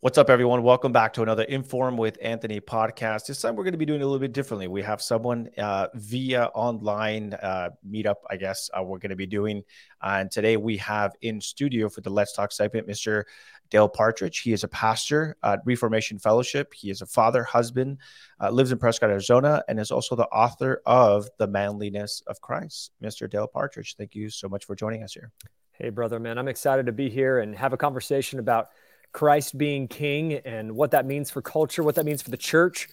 [0.00, 0.62] What's up, everyone?
[0.62, 3.26] Welcome back to another Inform with Anthony podcast.
[3.26, 4.68] This time we're going to be doing a little bit differently.
[4.68, 9.26] We have someone uh, via online uh, meetup, I guess, uh, we're going to be
[9.26, 9.64] doing.
[10.00, 13.24] and today we have in studio for the Let's Talk segment, Mr.
[13.70, 14.38] Dale Partridge.
[14.38, 16.74] He is a pastor at Reformation Fellowship.
[16.74, 17.98] He is a father, husband,
[18.40, 22.92] uh, lives in Prescott, Arizona, and is also the author of The Manliness of Christ.
[23.02, 23.28] Mr.
[23.28, 25.32] Dale Partridge, thank you so much for joining us here.
[25.72, 26.38] Hey, brother, man.
[26.38, 28.68] I'm excited to be here and have a conversation about–
[29.12, 32.88] Christ being king and what that means for culture, what that means for the church,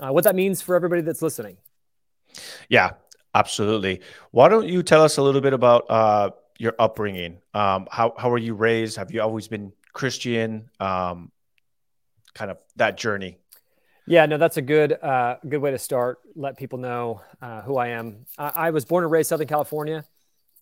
[0.00, 1.56] uh, what that means for everybody that's listening.
[2.68, 2.92] Yeah,
[3.34, 4.00] absolutely.
[4.30, 7.38] Why don't you tell us a little bit about uh, your upbringing?
[7.54, 8.96] Um, how how were you raised?
[8.96, 10.70] Have you always been Christian?
[10.78, 11.32] Um,
[12.34, 13.38] kind of that journey.
[14.06, 16.18] Yeah, no, that's a good uh, good way to start.
[16.34, 18.26] Let people know uh, who I am.
[18.38, 20.04] I, I, was born and raised Southern California.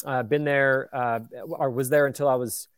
[0.05, 2.69] I've uh, been there uh, or was there until I was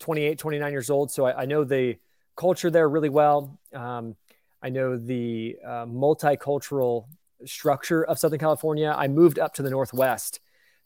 [0.00, 1.10] 28, 29 years old.
[1.10, 1.96] So I, I know the
[2.36, 3.58] culture there really well.
[3.74, 4.16] Um,
[4.62, 7.06] I know the uh, multicultural
[7.44, 8.94] structure of Southern California.
[8.96, 10.40] I moved up to the Northwest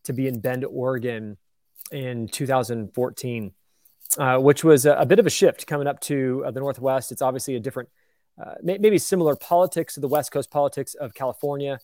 [0.05, 1.37] to be in Bend, Oregon
[1.91, 3.53] in 2014,
[4.19, 7.13] uh, which was a, a, bit of a shift coming up to uh, the Northwest.
[7.13, 7.89] It's obviously a different,
[8.43, 11.79] uh, may, maybe similar politics to the West Coast politics of California,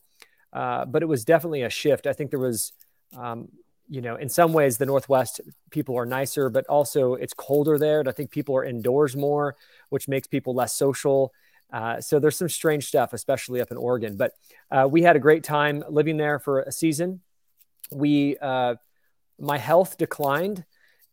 [0.52, 2.06] uh, but it was definitely a shift.
[2.06, 2.72] I think there was
[3.16, 3.48] um,
[3.88, 8.00] you know, in some ways, the Northwest people are nicer, but also it's colder there.
[8.00, 9.56] And I think people are indoors more,
[9.88, 11.32] which makes people less social.
[11.72, 14.16] Uh, so there's some strange stuff, especially up in Oregon.
[14.16, 14.32] But
[14.70, 17.20] uh, we had a great time living there for a season.
[17.90, 18.76] We, uh,
[19.38, 20.64] my health declined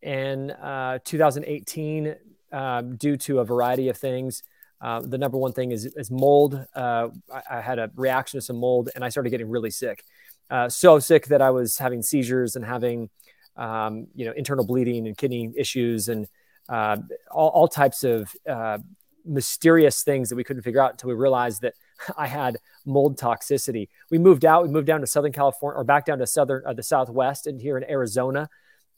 [0.02, 2.16] in uh, 2018
[2.52, 4.44] um, due to a variety of things.
[4.82, 6.66] Uh, the number one thing is, is mold.
[6.76, 10.04] Uh, I, I had a reaction to some mold, and I started getting really sick
[10.50, 13.10] uh, so sick that I was having seizures and having,
[13.58, 16.28] um, you know, internal bleeding and kidney issues and
[16.70, 16.98] uh,
[17.32, 18.80] all, all, types of uh,
[19.24, 21.74] mysterious things that we couldn't figure out until we realized that
[22.18, 23.90] I had mold toxicity.
[24.10, 24.64] We moved out.
[24.64, 27.62] We moved down to Southern California or back down to Southern, uh, the Southwest and
[27.62, 28.50] here in Arizona.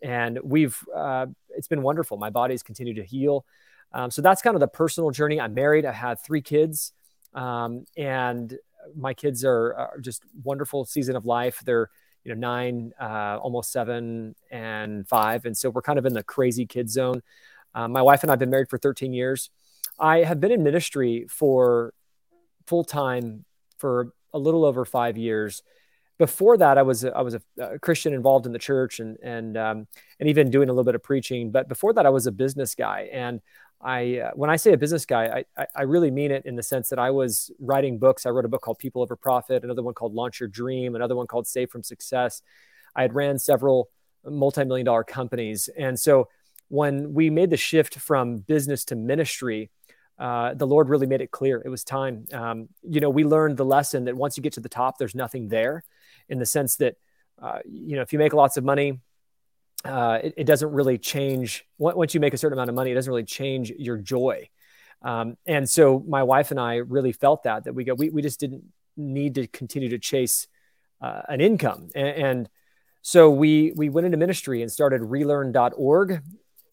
[0.01, 2.17] And we've, uh, it's been wonderful.
[2.17, 3.45] My body's continued to heal.
[3.93, 5.39] Um, so that's kind of the personal journey.
[5.39, 5.85] I'm married.
[5.85, 6.93] I had three kids.
[7.33, 8.57] Um, and
[8.95, 11.61] my kids are, are, just wonderful season of life.
[11.65, 11.89] They're
[12.23, 16.23] you know nine, uh, almost seven, and five, and so we're kind of in the
[16.23, 17.21] crazy kid zone.
[17.73, 19.49] Um, my wife and I've been married for 13 years.
[19.99, 21.93] I have been in ministry for
[22.65, 23.45] full time
[23.77, 25.63] for a little over five years.
[26.17, 29.17] Before that, I was a, I was a, a Christian involved in the church and
[29.21, 29.87] and um,
[30.19, 31.51] and even doing a little bit of preaching.
[31.51, 33.41] But before that, I was a business guy, and
[33.81, 35.25] I, uh, when I say a business guy,
[35.57, 38.25] I, I, I, really mean it in the sense that I was writing books.
[38.25, 41.15] I wrote a book called People Over Profit, another one called Launch Your Dream, another
[41.15, 42.41] one called Save from Success.
[42.95, 43.89] I had ran several
[44.25, 45.69] multi-million dollar companies.
[45.77, 46.27] And so
[46.69, 49.69] when we made the shift from business to ministry,
[50.17, 52.25] uh, the Lord really made it clear it was time.
[52.33, 55.13] Um, you know, we learned the lesson that once you get to the top, there's
[55.13, 55.83] nothing there
[56.27, 56.95] in the sense that,
[57.39, 58.99] uh, you know, if you make lots of money,
[59.87, 62.91] uh, it, it, doesn't really change once you make a certain amount of money.
[62.91, 64.49] It doesn't really change your joy.
[65.01, 68.21] Um, and so my wife and I really felt that that we go we we
[68.21, 68.63] just didn't
[68.95, 70.47] need to continue to chase
[71.01, 71.89] uh, an income.
[71.95, 72.49] And, and,
[73.03, 76.21] so we we went into ministry and started relearn.org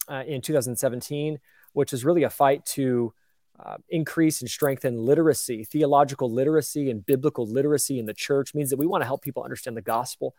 [0.09, 1.39] uh, in 2017,
[1.71, 3.13] which is really a fight to
[3.57, 8.77] uh, increase and strengthen literacy, theological literacy, and biblical literacy in the church means that
[8.77, 10.35] we want to help people understand the gospel,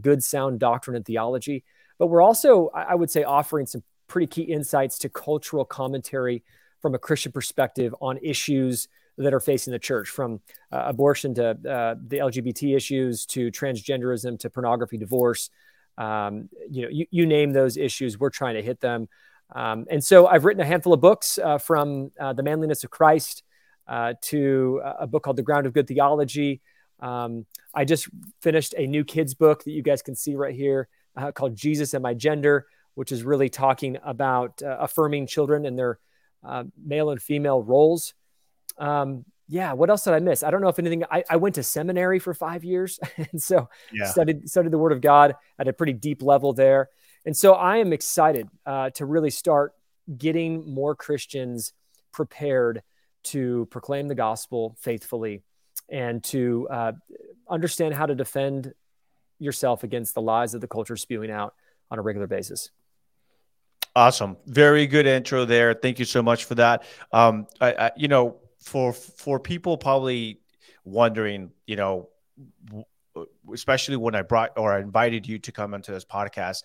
[0.00, 1.62] good, sound doctrine and theology.
[1.98, 6.42] But we're also, I would say, offering some pretty key insights to cultural commentary
[6.80, 10.40] from a Christian perspective on issues that are facing the church, from
[10.72, 15.50] uh, abortion to uh, the LGBT issues to transgenderism to pornography, divorce.
[15.96, 19.08] Um, you know, you, you, name those issues, we're trying to hit them.
[19.54, 22.90] Um, and so I've written a handful of books uh, from uh, The Manliness of
[22.90, 23.44] Christ
[23.86, 26.60] uh, to a book called The Ground of Good Theology.
[26.98, 28.08] Um, I just
[28.42, 31.94] finished a new kids book that you guys can see right here uh, called Jesus
[31.94, 35.98] and My Gender, which is really talking about uh, affirming children and their
[36.44, 38.14] uh, male and female roles.
[38.78, 40.42] Um, yeah, what else did I miss?
[40.42, 41.04] I don't know if anything.
[41.10, 44.06] I, I went to seminary for five years, and so yeah.
[44.06, 46.88] studied studied the Word of God at a pretty deep level there.
[47.26, 49.72] And so I am excited uh, to really start
[50.16, 51.72] getting more Christians
[52.12, 52.82] prepared
[53.24, 55.42] to proclaim the gospel faithfully
[55.88, 56.92] and to uh,
[57.48, 58.74] understand how to defend
[59.44, 61.54] yourself against the lies of the culture spewing out
[61.90, 62.70] on a regular basis.
[63.96, 64.36] Awesome.
[64.46, 65.72] Very good intro there.
[65.74, 66.82] Thank you so much for that.
[67.12, 70.40] Um, I, I, you know, for for people probably
[70.84, 72.08] wondering, you know,
[73.52, 76.64] especially when I brought or I invited you to come into this podcast,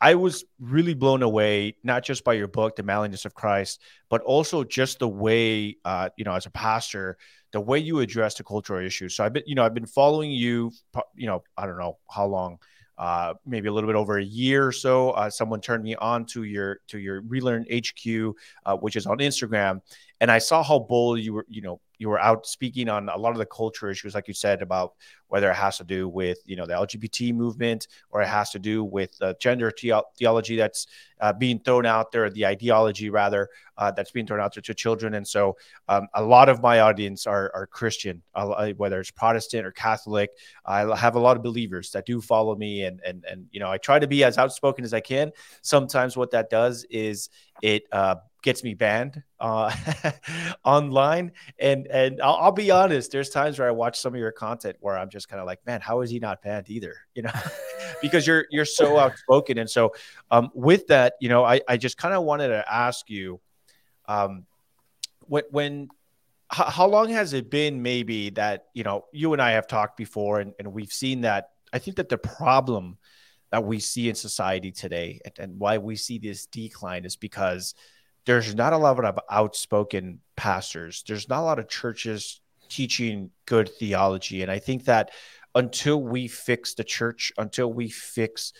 [0.00, 4.22] I was really blown away, not just by your book, The Manliness of Christ, but
[4.22, 7.18] also just the way, uh, you know, as a pastor,
[7.52, 9.16] the way you address the cultural issues.
[9.16, 10.70] So I've been, you know, I've been following you,
[11.14, 12.58] you know, I don't know how long,
[12.98, 15.10] uh, maybe a little bit over a year or so.
[15.10, 18.34] Uh, someone turned me on to your to your Relearn HQ,
[18.66, 19.80] uh, which is on Instagram,
[20.20, 23.16] and I saw how bold you were, you know, you were out speaking on a
[23.16, 24.94] lot of the culture issues, like you said, about
[25.28, 28.58] whether it has to do with you know the LGBT movement or it has to
[28.58, 30.86] do with uh, gender the- theology that's
[31.20, 34.74] uh, being thrown out there, the ideology rather uh, that's being thrown out there to
[34.74, 35.14] children.
[35.14, 35.56] And so,
[35.88, 38.22] um, a lot of my audience are, are Christian,
[38.76, 40.30] whether it's Protestant or Catholic.
[40.64, 43.70] I have a lot of believers that do follow me, and and and you know
[43.70, 45.32] I try to be as outspoken as I can.
[45.62, 47.30] Sometimes what that does is
[47.62, 49.74] it uh, gets me banned uh,
[50.64, 51.32] online.
[51.58, 54.76] And and I'll, I'll, be honest, there's times where I watch some of your content
[54.80, 56.96] where I'm just kind of like, man, how is he not banned either?
[57.14, 57.32] You know,
[58.00, 59.58] because you're you're so outspoken.
[59.58, 59.92] And so
[60.30, 63.40] um, with that, you know, I I just kind of wanted to ask you,
[64.06, 64.46] um,
[65.20, 65.88] when when
[66.48, 69.96] how, how long has it been maybe that you know you and I have talked
[69.96, 72.98] before and, and we've seen that I think that the problem
[73.50, 77.74] that we see in society today and, and why we see this decline is because
[78.26, 81.02] there's not a lot of outspoken pastors.
[81.06, 84.42] There's not a lot of churches teaching good theology.
[84.42, 85.10] And I think that
[85.54, 88.52] until we fix the church, until we fix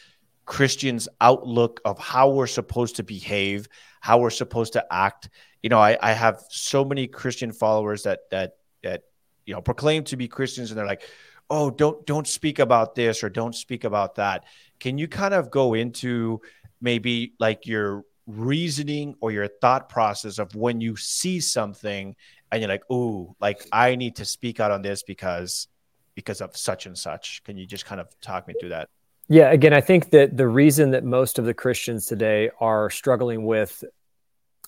[0.46, 3.69] Christians' outlook of how we're supposed to behave,
[4.00, 5.28] how we're supposed to act,
[5.62, 9.02] you know, I, I have so many Christian followers that that that
[9.44, 11.02] you know proclaim to be Christians, and they're like,
[11.50, 14.44] "Oh, don't don't speak about this or don't speak about that."
[14.81, 16.40] Can you kind of go into
[16.81, 22.14] maybe like your reasoning or your thought process of when you see something
[22.50, 25.69] and you're like, "Oh, like I need to speak out on this because
[26.15, 28.89] because of such and such." Can you just kind of talk me through that?
[29.29, 33.45] Yeah, again, I think that the reason that most of the Christians today are struggling
[33.45, 33.85] with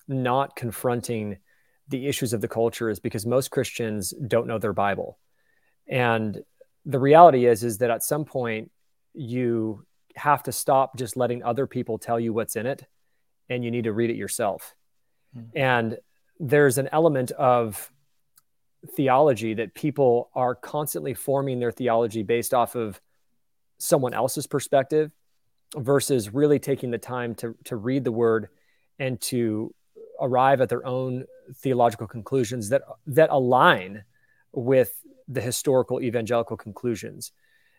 [0.07, 1.39] not confronting
[1.89, 5.19] the issues of the culture is because most Christians don't know their Bible.
[5.89, 6.43] And
[6.85, 8.71] the reality is is that at some point
[9.15, 9.85] you
[10.15, 12.85] have to stop just letting other people tell you what's in it
[13.49, 14.75] and you need to read it yourself.
[15.37, 15.59] Mm-hmm.
[15.59, 15.99] And
[16.41, 17.93] there's an element of
[18.97, 22.99] theology that people are constantly forming their theology based off of
[23.79, 25.13] someone else's perspective
[25.77, 28.49] versus really taking the time to, to read the word
[28.99, 29.75] and to
[30.21, 31.25] arrive at their own
[31.57, 34.05] theological conclusions that that align
[34.53, 34.93] with
[35.29, 37.33] the historical evangelical conclusions.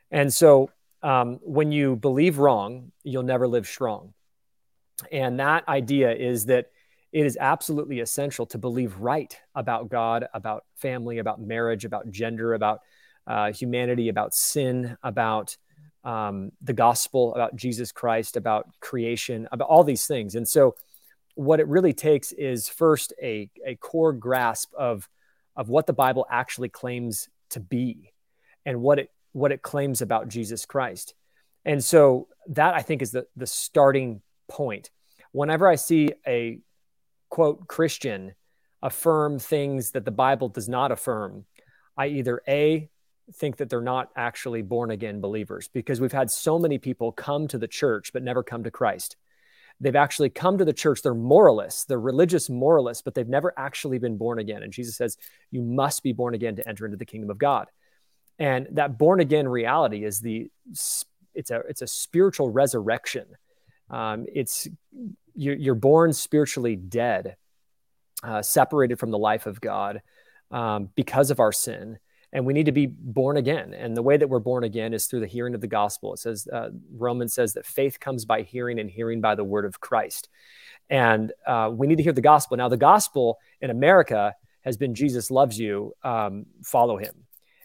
[0.09, 0.71] And so
[1.03, 4.13] um, when you believe wrong, you'll never live strong.
[5.11, 6.67] And that idea is that
[7.11, 12.53] it is absolutely essential to believe right about God, about family, about marriage, about gender,
[12.53, 12.81] about
[13.27, 15.57] uh, humanity, about sin, about
[16.03, 20.35] um, the gospel, about Jesus Christ, about creation, about all these things.
[20.35, 20.75] And so,
[21.35, 25.07] what it really takes is first a, a core grasp of,
[25.55, 28.11] of what the Bible actually claims to be
[28.65, 31.13] and what it, what it claims about Jesus Christ.
[31.65, 34.89] And so, that I think is the, the starting point.
[35.33, 36.59] Whenever I see a
[37.31, 38.35] quote Christian
[38.83, 41.45] affirm things that the Bible does not affirm,
[41.97, 42.89] I either A,
[43.35, 47.47] think that they're not actually born again believers because we've had so many people come
[47.47, 49.15] to the church but never come to Christ.
[49.79, 51.01] They've actually come to the church.
[51.01, 54.61] They're moralists, they're religious moralists, but they've never actually been born again.
[54.61, 55.17] And Jesus says,
[55.50, 57.67] You must be born again to enter into the kingdom of God.
[58.38, 60.51] And that born again reality is the
[61.33, 63.25] it's a it's a spiritual resurrection
[63.91, 64.69] um, it's
[65.35, 67.35] you're, you're, born spiritually dead,
[68.23, 70.01] uh, separated from the life of God
[70.51, 71.97] um, because of our sin.
[72.33, 73.73] And we need to be born again.
[73.73, 76.13] And the way that we're born again is through the hearing of the gospel.
[76.13, 79.65] It says, uh, Romans says that faith comes by hearing and hearing by the word
[79.65, 80.29] of Christ.
[80.89, 82.55] And uh, we need to hear the gospel.
[82.55, 87.13] Now, the gospel in America has been Jesus loves you, um, follow him.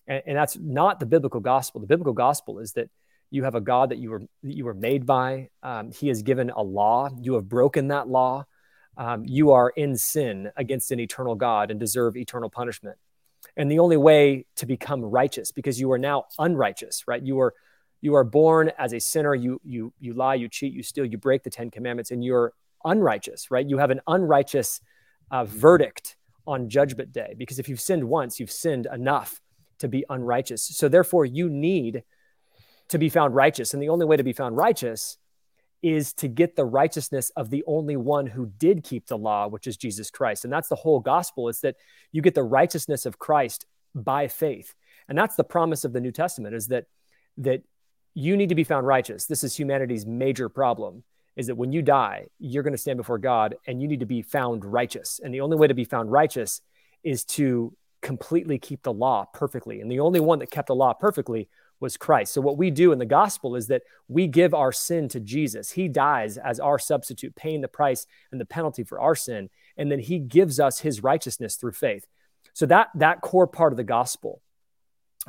[0.09, 1.81] And, and that's not the biblical gospel.
[1.81, 2.91] The biblical gospel is that
[3.31, 5.51] you have a God that you were that you were made by.
[5.63, 7.09] Um, he has given a law.
[7.21, 8.45] You have broken that law.
[8.97, 12.97] Um, you are in sin against an eternal God and deserve eternal punishment.
[13.57, 17.23] And the only way to become righteous, because you are now unrighteous, right?
[17.23, 17.55] You are
[18.01, 19.35] you are born as a sinner.
[19.35, 22.53] You you you lie, you cheat, you steal, you break the Ten Commandments, and you're
[22.85, 23.69] unrighteous, right?
[23.69, 24.81] You have an unrighteous
[25.31, 26.17] uh, verdict
[26.47, 29.41] on Judgment Day because if you've sinned once, you've sinned enough
[29.79, 30.63] to be unrighteous.
[30.63, 32.05] So therefore, you need
[32.89, 33.75] to be found righteous.
[33.75, 35.19] And the only way to be found righteous
[35.83, 39.67] is to get the righteousness of the only one who did keep the law, which
[39.67, 40.45] is Jesus Christ.
[40.45, 41.77] And that's the whole gospel is that
[42.13, 44.75] you get the righteousness of Christ by faith.
[45.09, 46.87] And that's the promise of the New Testament is that
[47.39, 47.63] that
[48.15, 49.27] you need to be found righteous.
[49.27, 51.05] This is humanity's major problem
[51.37, 54.07] is that when you die, you're going to stand before God and you need to
[54.07, 55.21] be found righteous.
[55.23, 56.63] And the only way to be found righteous
[57.05, 59.81] is to completely keep the law perfectly.
[59.81, 61.49] And the only one that kept the law perfectly
[61.81, 62.33] was Christ.
[62.33, 65.71] So what we do in the gospel is that we give our sin to Jesus.
[65.71, 69.91] He dies as our substitute, paying the price and the penalty for our sin, and
[69.91, 72.07] then he gives us his righteousness through faith.
[72.55, 74.41] So that that core part of the gospel,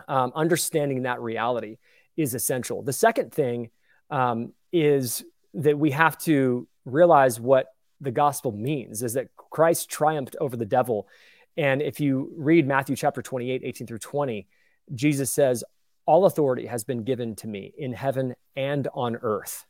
[0.07, 1.77] um, understanding that reality
[2.15, 2.81] is essential.
[2.81, 3.69] The second thing
[4.09, 7.67] um, is that we have to realize what
[7.99, 11.07] the gospel means is that Christ triumphed over the devil.
[11.55, 14.47] And if you read Matthew chapter 28, 18 through 20,
[14.93, 15.63] Jesus says,
[16.07, 19.65] All authority has been given to me in heaven and on earth.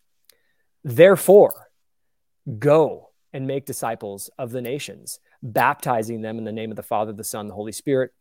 [0.83, 1.69] Therefore,
[2.57, 7.11] go and make disciples of the nations, baptizing them in the name of the Father,
[7.11, 8.11] the Son, the Holy Spirit,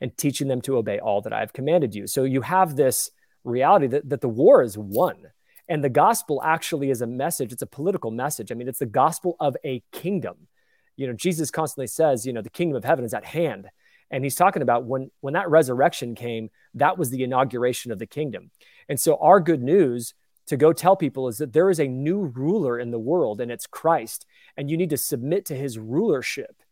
[0.00, 2.06] and teaching them to obey all that I have commanded you.
[2.06, 3.10] So you have this
[3.42, 5.26] reality that, that the war is won
[5.68, 8.50] and the gospel actually is a message, it's a political message.
[8.50, 10.48] I mean, it's the gospel of a kingdom.
[10.96, 13.68] You know, Jesus constantly says, you know, the kingdom of heaven is at hand.
[14.12, 18.06] And he's talking about when when that resurrection came, that was the inauguration of the
[18.06, 18.50] kingdom.
[18.88, 20.14] And so our good news
[20.46, 23.50] to go tell people is that there is a new ruler in the world and
[23.50, 24.26] it's Christ
[24.56, 26.62] and you need to submit to his rulership.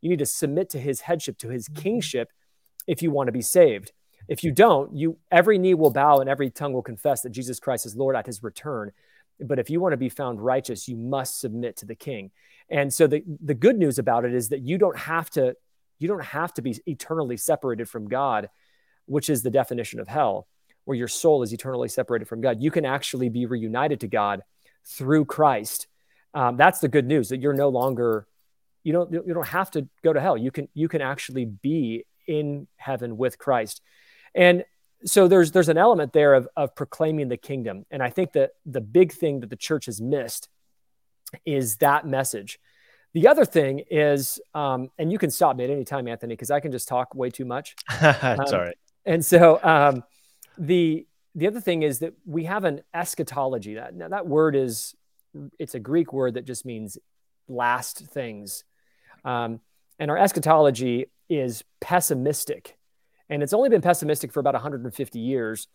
[0.00, 1.82] You need to submit to his headship, to his mm-hmm.
[1.82, 2.30] kingship
[2.86, 3.92] if you want to be saved.
[4.28, 7.58] If you don't, you every knee will bow and every tongue will confess that Jesus
[7.58, 8.92] Christ is Lord at his return.
[9.40, 12.30] But if you want to be found righteous, you must submit to the king.
[12.70, 15.56] And so the, the good news about it is that you don't have to
[15.98, 18.48] you don't have to be eternally separated from God,
[19.06, 20.46] which is the definition of hell,
[20.84, 22.62] where your soul is eternally separated from God.
[22.62, 24.42] You can actually be reunited to God
[24.84, 25.86] through Christ.
[26.34, 28.26] Um, that's the good news that you're no longer
[28.84, 30.36] you don't you don't have to go to hell.
[30.36, 33.80] You can you can actually be in heaven with Christ.
[34.34, 34.64] And
[35.04, 37.86] so there's there's an element there of, of proclaiming the kingdom.
[37.90, 40.48] And I think that the big thing that the church has missed
[41.44, 42.60] is that message.
[43.14, 46.50] The other thing is, um, and you can stop me at any time, Anthony, because
[46.50, 47.76] I can just talk way too much.
[47.90, 48.76] It's um, all right.
[49.06, 50.04] And so um,
[50.58, 51.06] the
[51.36, 53.74] the other thing is that we have an eschatology.
[53.74, 54.94] That now that word is
[55.58, 56.98] it's a Greek word that just means
[57.48, 58.64] last things,
[59.24, 59.60] um,
[59.98, 62.76] and our eschatology is pessimistic
[63.28, 65.68] and it's only been pessimistic for about 150 years.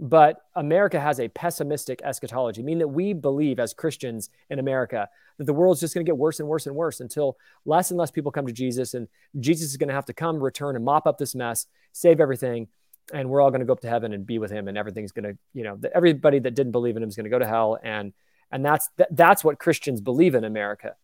[0.00, 5.08] But America has a pessimistic eschatology, meaning that we believe as Christians in America
[5.38, 7.98] that the world's just going to get worse and worse and worse until less and
[7.98, 8.94] less people come to Jesus.
[8.94, 9.08] And
[9.38, 12.68] Jesus is going to have to come, return, and mop up this mess, save everything.
[13.12, 14.66] And we're all going to go up to heaven and be with him.
[14.66, 17.30] And everything's going to, you know, everybody that didn't believe in him is going to
[17.30, 17.78] go to hell.
[17.82, 18.12] And
[18.50, 20.96] and that's that's what Christians believe in America.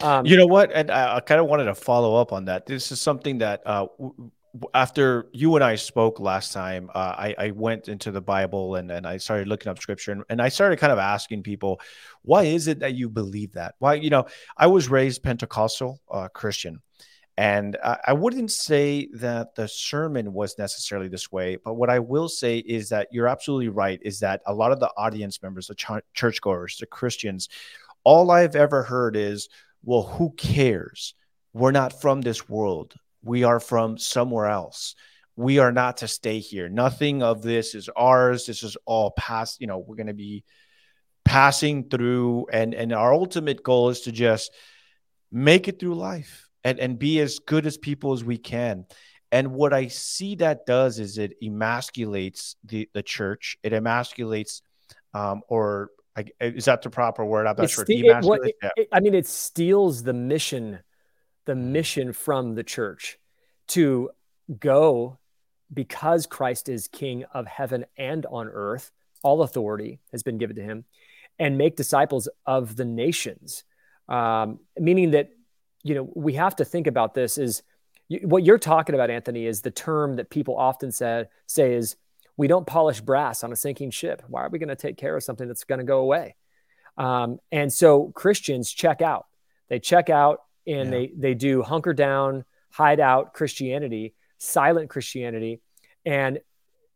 [0.00, 0.72] Um, you know what?
[0.72, 2.66] And I, I kind of wanted to follow up on that.
[2.66, 3.86] This is something that uh,
[4.72, 8.90] after you and I spoke last time, uh, I, I, went into the Bible and,
[8.90, 11.80] and I started looking up scripture and, and, I started kind of asking people,
[12.22, 13.74] why is it that you believe that?
[13.78, 16.80] Why, you know, I was raised Pentecostal uh, Christian.
[17.36, 21.98] And I, I wouldn't say that the sermon was necessarily this way, but what I
[21.98, 25.66] will say is that you're absolutely right, is that a lot of the audience members,
[25.66, 27.48] the ch- churchgoers, the Christians,
[28.04, 29.48] all I've ever heard is,
[29.82, 31.14] well, who cares?
[31.52, 32.94] We're not from this world
[33.24, 34.94] we are from somewhere else.
[35.36, 36.68] We are not to stay here.
[36.68, 38.46] Nothing of this is ours.
[38.46, 39.60] This is all past.
[39.60, 40.44] You know, we're going to be
[41.24, 44.52] passing through, and and our ultimate goal is to just
[45.32, 48.86] make it through life and and be as good as people as we can.
[49.32, 53.56] And what I see that does is it emasculates the the church.
[53.64, 54.62] It emasculates,
[55.14, 57.48] um, or I, is that the proper word?
[57.48, 57.84] I'm not it's sure.
[57.84, 60.78] The, it, what, it, it, I mean, it steals the mission
[61.44, 63.18] the mission from the church
[63.68, 64.10] to
[64.58, 65.18] go
[65.72, 68.90] because Christ is king of heaven and on earth,
[69.22, 70.84] all authority has been given to him,
[71.38, 73.64] and make disciples of the nations.
[74.08, 75.30] Um, meaning that,
[75.82, 77.62] you know, we have to think about this is
[78.22, 81.96] what you're talking about, Anthony, is the term that people often say, say is,
[82.36, 84.22] we don't polish brass on a sinking ship.
[84.28, 86.34] Why are we going to take care of something that's going to go away?
[86.98, 89.26] Um, and so Christians check out.
[89.68, 90.98] They check out and yeah.
[90.98, 95.60] they they do hunker down, hide out Christianity, silent Christianity,
[96.04, 96.40] and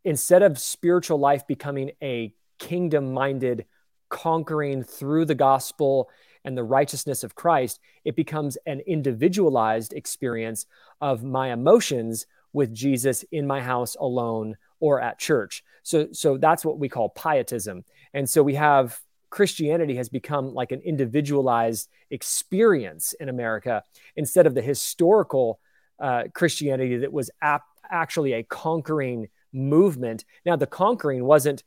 [0.05, 3.67] instead of spiritual life becoming a kingdom minded
[4.09, 6.09] conquering through the gospel
[6.45, 10.67] and the righteousness of Christ, it becomes an individualized experience
[11.01, 15.63] of my emotions with Jesus in my house alone or at church.
[15.83, 17.85] So so that's what we call pietism.
[18.15, 18.99] And so we have
[19.31, 23.83] Christianity has become like an individualized experience in America
[24.17, 25.61] instead of the historical
[26.01, 30.25] uh, Christianity that was ap- actually a conquering movement.
[30.45, 31.65] Now, the conquering wasn't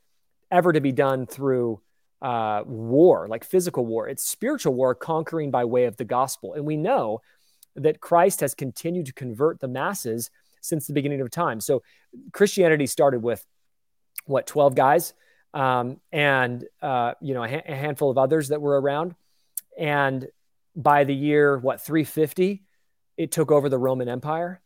[0.50, 1.82] ever to be done through
[2.22, 4.08] uh, war, like physical war.
[4.08, 6.54] It's spiritual war, conquering by way of the gospel.
[6.54, 7.22] And we know
[7.76, 10.30] that Christ has continued to convert the masses
[10.62, 11.60] since the beginning of time.
[11.60, 11.82] So
[12.32, 13.46] Christianity started with
[14.26, 15.14] what 12 guys
[15.54, 19.16] um, and uh, you know a, ha- a, handful of others that were around.
[19.78, 20.28] And
[20.76, 22.64] by the year what 350
[23.18, 24.62] it took over the roman empire.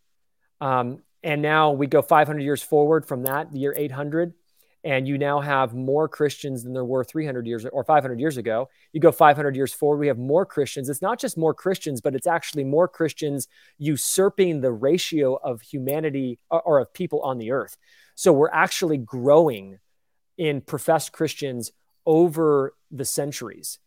[0.61, 4.33] Um, and now we go 500 years forward from that the year 800
[4.83, 8.69] and you now have more christians than there were 300 years or 500 years ago.
[8.93, 10.87] You go 500 years forward we have more christians.
[10.87, 13.47] It's not just more christians but it's actually more christians
[13.79, 17.75] usurping the ratio of humanity or, or of people on the earth.
[18.13, 19.79] So we're actually growing
[20.37, 21.71] in professed christians
[22.05, 23.79] over the centuries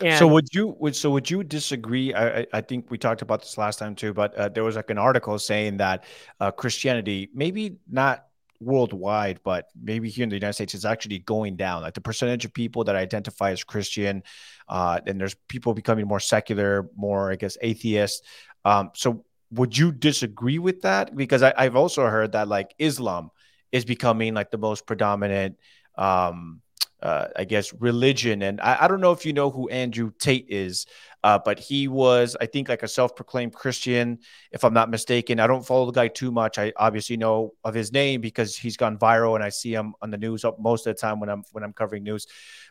[0.00, 2.14] and so would you would so would you disagree?
[2.14, 4.90] I, I think we talked about this last time too, but uh, there was like
[4.90, 6.04] an article saying that
[6.40, 8.24] uh, Christianity, maybe not
[8.60, 11.82] worldwide, but maybe here in the United States, is actually going down.
[11.82, 14.22] Like the percentage of people that identify as Christian,
[14.68, 18.24] uh, and there's people becoming more secular, more I guess atheist.
[18.64, 21.14] Um, so would you disagree with that?
[21.14, 23.30] Because I, I've also heard that like Islam
[23.70, 25.56] is becoming like the most predominant.
[26.00, 26.62] Um,
[27.02, 28.42] uh, I guess, religion.
[28.42, 30.86] And I, I, don't know if you know who Andrew Tate is,
[31.24, 34.18] uh, but he was, I think, like a self proclaimed Christian,
[34.52, 35.40] if I'm not mistaken.
[35.40, 36.58] I don't follow the guy too much.
[36.58, 40.10] I obviously know of his name because he's gone viral and I see him on
[40.10, 42.26] the news most of the time when I'm when I'm covering news.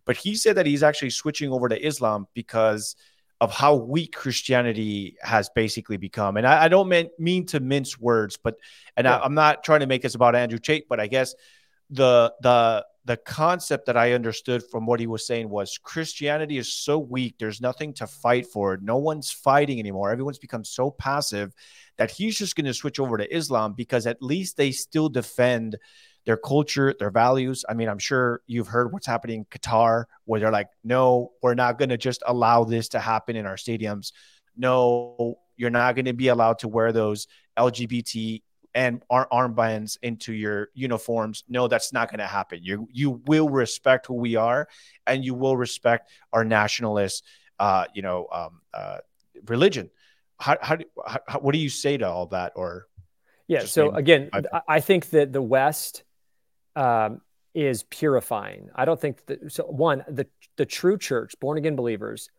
[0.05, 2.95] But he said that he's actually switching over to Islam because
[3.41, 6.37] of how weak Christianity has basically become.
[6.37, 8.57] And I, I don't mean, mean to mince words, but
[8.97, 9.17] and yeah.
[9.17, 11.33] I, I'm not trying to make this about Andrew Tate, but I guess
[11.89, 16.71] the the the concept that I understood from what he was saying was Christianity is
[16.71, 17.37] so weak.
[17.39, 18.77] There's nothing to fight for.
[18.83, 20.11] No one's fighting anymore.
[20.11, 21.55] Everyone's become so passive
[21.97, 25.75] that he's just going to switch over to Islam because at least they still defend
[26.27, 27.65] their culture, their values.
[27.67, 31.55] I mean, I'm sure you've heard what's happening in Qatar, where they're like, no, we're
[31.55, 34.11] not going to just allow this to happen in our stadiums.
[34.55, 37.25] No, you're not going to be allowed to wear those
[37.57, 38.43] LGBT
[38.79, 41.43] and our armbands into your uniforms.
[41.49, 42.59] No, that's not going to happen.
[42.63, 44.69] You you will respect who we are,
[45.05, 47.25] and you will respect our nationalist,
[47.59, 48.99] uh, you know, um, uh,
[49.47, 49.89] religion.
[50.39, 52.53] How, how, do, how, what do you say to all that?
[52.55, 52.87] Or
[53.49, 56.05] yeah, so again, I, I think that the West
[56.77, 57.19] um,
[57.53, 58.69] is purifying.
[58.73, 59.51] I don't think that.
[59.51, 60.25] So one, the
[60.55, 62.29] the true church, born again believers,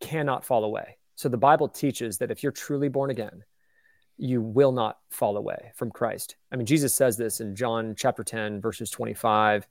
[0.00, 0.98] cannot fall away.
[1.14, 3.42] So the Bible teaches that if you're truly born again
[4.16, 6.36] you will not fall away from Christ.
[6.52, 9.66] I mean, Jesus says this in John chapter 10, verses 25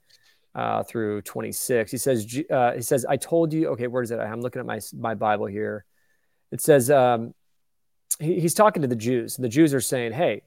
[0.54, 1.90] uh, through 26.
[1.90, 4.18] He says, uh, he says, I told you, okay, where is it?
[4.18, 5.84] I'm looking at my, my Bible here.
[6.52, 7.34] It says, um,
[8.20, 10.42] he, he's talking to the Jews, and the Jews are saying, Hey,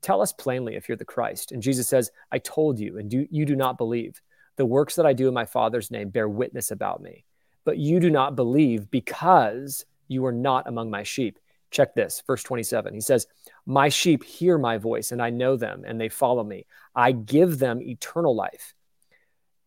[0.00, 1.52] tell us plainly if you're the Christ.
[1.52, 4.20] And Jesus says, I told you, and do, you do not believe.
[4.56, 7.24] The works that I do in my Father's name bear witness about me,
[7.64, 11.38] but you do not believe because you are not among my sheep.
[11.72, 12.92] Check this, verse 27.
[12.92, 13.26] He says,
[13.66, 16.66] My sheep hear my voice, and I know them, and they follow me.
[16.94, 18.74] I give them eternal life,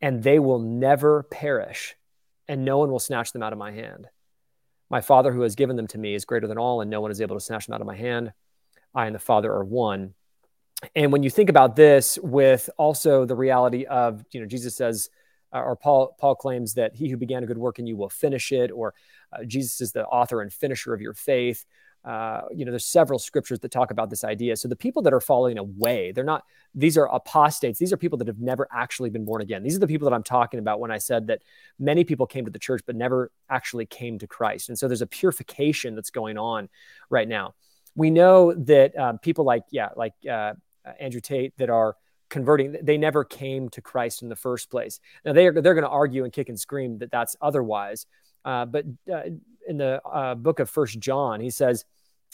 [0.01, 1.95] and they will never perish,
[2.47, 4.07] and no one will snatch them out of my hand.
[4.89, 7.09] My Father who has given them to me is greater than all, and no one
[7.09, 8.31] is able to snatch them out of my hand.
[8.93, 10.13] I and the Father are one.
[10.95, 15.09] And when you think about this with also the reality of, you know, Jesus says,
[15.51, 18.51] or Paul, Paul claims that he who began a good work in you will finish
[18.51, 18.93] it, or
[19.33, 21.65] uh, Jesus is the author and finisher of your faith
[22.05, 24.55] uh, you know, there's several scriptures that talk about this idea.
[24.55, 26.43] So the people that are falling away, they're not,
[26.75, 27.79] these are apostates.
[27.79, 29.63] These are people that have never actually been born again.
[29.63, 31.41] These are the people that I'm talking about when I said that
[31.79, 34.69] many people came to the church, but never actually came to Christ.
[34.69, 36.69] And so there's a purification that's going on
[37.09, 37.55] right now.
[37.95, 40.53] We know that um, people like, yeah, like uh,
[40.99, 41.95] Andrew Tate that are
[42.29, 44.99] converting, they never came to Christ in the first place.
[45.25, 48.05] Now they are, they're going to argue and kick and scream that that's otherwise.
[48.43, 49.21] Uh, but uh,
[49.67, 51.83] in the uh, book of First John, he says,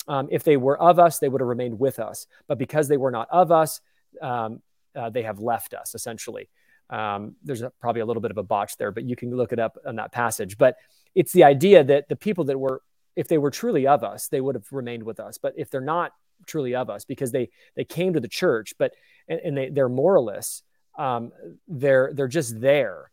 [0.07, 2.27] um, if they were of us, they would have remained with us.
[2.47, 3.81] But because they were not of us,
[4.21, 4.61] um,
[4.95, 6.49] uh, they have left us, essentially.
[6.89, 9.53] Um, there's a, probably a little bit of a botch there, but you can look
[9.53, 10.57] it up on that passage.
[10.57, 10.75] But
[11.15, 12.81] it's the idea that the people that were,
[13.15, 15.37] if they were truly of us, they would have remained with us.
[15.37, 16.11] But if they're not
[16.47, 18.93] truly of us, because they they came to the church, but
[19.27, 20.63] and, and they they're moralists,
[20.97, 21.31] um,
[21.67, 23.10] they're they're just there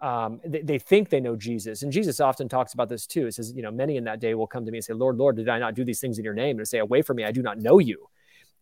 [0.00, 1.82] um, they, they, think they know Jesus.
[1.82, 3.26] And Jesus often talks about this too.
[3.26, 5.16] It says, you know, many in that day will come to me and say, Lord,
[5.16, 6.58] Lord, did I not do these things in your name?
[6.58, 8.08] And say, away from me, I do not know you.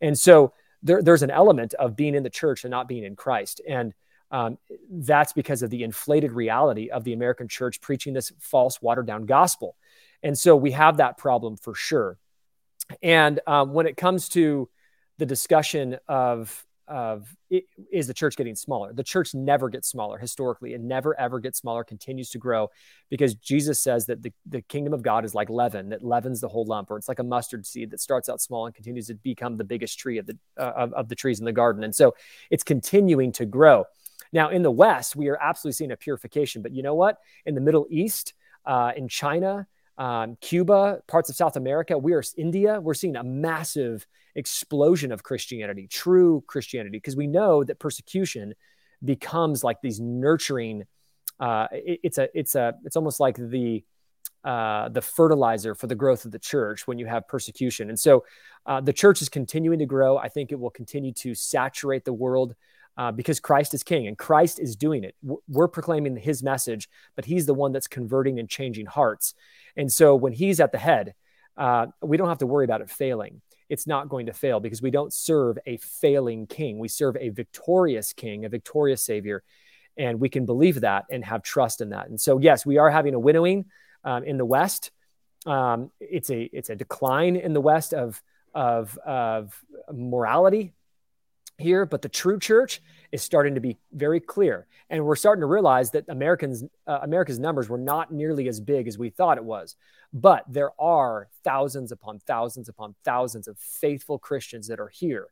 [0.01, 3.17] And so there, there's an element of being in the church and not being in
[3.17, 3.61] Christ.
[3.69, 3.95] And
[4.31, 4.59] um,
[4.91, 9.25] that's because of the inflated reality of the American church preaching this false, watered down
[9.25, 9.77] gospel.
[10.23, 12.19] And so we have that problem for sure.
[13.03, 14.69] And um, when it comes to
[15.19, 17.29] the discussion of of
[17.91, 18.93] is the church getting smaller?
[18.93, 20.75] The church never gets smaller historically.
[20.75, 22.71] It never ever gets smaller, continues to grow
[23.11, 26.49] because Jesus says that the, the kingdom of God is like leaven that leavens the
[26.49, 29.15] whole lump, or it's like a mustard seed that starts out small and continues to
[29.15, 31.85] become the biggest tree of the uh, of, of the trees in the garden.
[31.85, 32.15] And so
[32.51, 33.85] it's continuing to grow.
[34.33, 37.19] Now in the West, we are absolutely seeing a purification, but you know what?
[37.47, 38.35] In the Middle East,
[38.67, 43.25] uh, in China, um, Cuba, parts of South America, we are India, we're seeing a
[43.25, 44.07] massive
[44.39, 48.55] explosion of Christianity, true Christianity, because we know that persecution
[49.05, 50.85] becomes like these nurturing.
[51.41, 53.85] Uh, it, it's a, it's a, it's almost like the,
[54.45, 57.89] uh, the fertilizer for the growth of the church when you have persecution.
[57.91, 58.25] And so
[58.65, 60.17] uh, the church is continuing to grow.
[60.17, 62.55] I think it will continue to saturate the world
[62.97, 65.15] uh, because Christ is king and Christ is doing it.
[65.49, 69.35] We're proclaiming his message, but he's the one that's converting and changing hearts.
[69.77, 71.15] And so when he's at the head,
[71.57, 73.41] uh, we don't have to worry about it failing.
[73.69, 76.79] It's not going to fail because we don't serve a failing king.
[76.79, 79.43] We serve a victorious king, a victorious savior.
[79.97, 82.09] And we can believe that and have trust in that.
[82.09, 83.67] And so, yes, we are having a winnowing
[84.05, 84.91] um, in the West.
[85.45, 88.23] Um, it's a it's a decline in the West of
[88.55, 89.61] of of
[89.93, 90.73] morality
[91.59, 92.81] here, but the true church
[93.13, 97.39] is starting to be very clear, and we're starting to realize that Americans uh, America's
[97.39, 99.77] numbers were not nearly as big as we thought it was.
[100.13, 105.27] But there are thousands upon thousands upon thousands of faithful Christians that are here.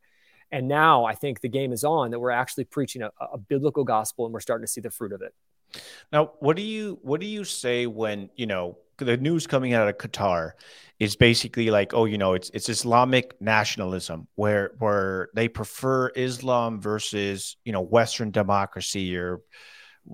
[0.51, 3.83] And now I think the game is on that we're actually preaching a, a biblical
[3.83, 5.33] gospel and we're starting to see the fruit of it.
[6.11, 9.87] Now, what do you what do you say when you know the news coming out
[9.87, 10.51] of Qatar
[10.99, 16.81] is basically like, oh, you know, it's it's Islamic nationalism where where they prefer Islam
[16.81, 19.41] versus you know Western democracy or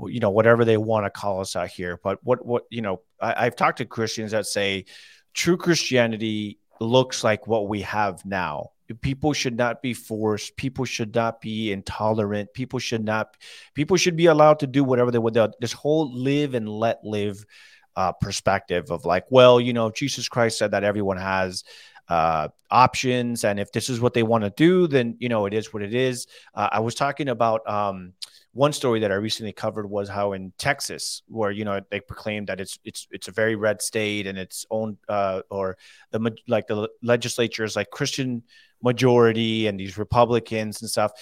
[0.07, 1.99] you know whatever they want to call us out here.
[2.03, 4.85] But what what you know, I, I've talked to Christians that say
[5.33, 8.69] true Christianity looks like what we have now.
[9.01, 10.55] People should not be forced.
[10.57, 12.53] People should not be intolerant.
[12.53, 13.37] People should not
[13.73, 17.45] people should be allowed to do whatever they would this whole live and let live
[17.95, 21.63] uh, perspective of like, well, you know, Jesus Christ said that everyone has
[22.09, 25.53] uh, options, and if this is what they want to do, then you know it
[25.53, 26.27] is what it is.
[26.53, 28.13] Uh, I was talking about um,
[28.51, 32.47] one story that I recently covered was how in Texas, where you know they proclaimed
[32.47, 35.77] that it's it's it's a very red state and its own uh, or
[36.11, 38.43] the like the legislature is like Christian
[38.81, 41.13] majority and these Republicans and stuff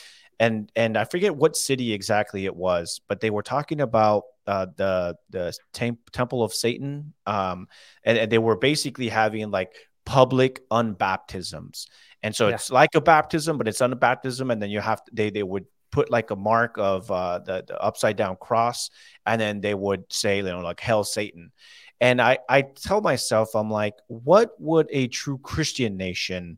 [0.41, 4.67] and and I forget what city exactly it was, but they were talking about uh,
[4.75, 7.67] the the temple of Satan, um,
[8.03, 9.73] and, and, they were basically having like
[10.05, 11.87] public unbaptisms,
[12.23, 12.55] and so yeah.
[12.55, 15.65] it's like a baptism, but it's unbaptism, and then you have to, they they would
[15.91, 18.89] put like a mark of uh, the, the upside down cross,
[19.25, 21.51] and then they would say you know like hell Satan,
[21.99, 26.57] and I I tell myself I'm like, what would a true Christian nation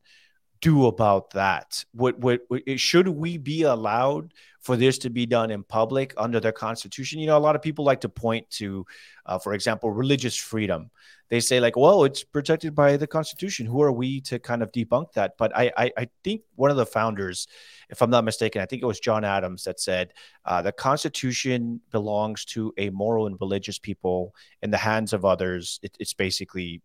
[0.64, 1.84] do about that?
[1.92, 6.40] What, what, what, should we be allowed for this to be done in public under
[6.40, 7.20] their constitution?
[7.20, 8.86] You know, a lot of people like to point to,
[9.26, 10.90] uh, for example, religious freedom.
[11.30, 13.66] They say like, well, it's protected by the Constitution.
[13.66, 15.34] Who are we to kind of debunk that?
[15.38, 17.48] But I, I, I think one of the founders,
[17.90, 20.14] if I'm not mistaken, I think it was John Adams that said
[20.46, 25.80] uh, the Constitution belongs to a moral and religious people in the hands of others.
[25.82, 26.82] It, it's basically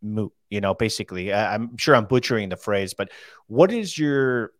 [0.00, 3.10] moot you know basically i'm sure i'm butchering the phrase but
[3.48, 4.52] what is your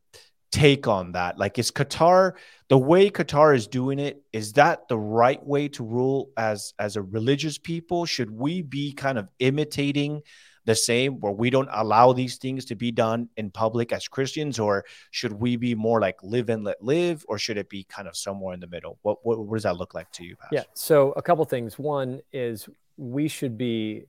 [0.50, 1.38] take on that?
[1.38, 2.32] Like is qatar
[2.68, 6.96] the way qatar is doing it is that the right way to rule as as
[6.96, 8.06] a religious people?
[8.06, 10.22] Should we be kind of imitating
[10.64, 14.58] the same where we don't allow these things to be done in public as christians?
[14.58, 18.08] Or should we be more like live and let live or should it be kind
[18.08, 18.98] of somewhere in the middle?
[19.02, 20.56] What what, what does that look like to you Pastor?
[20.56, 21.78] yeah so a couple things.
[21.78, 24.04] One is we should be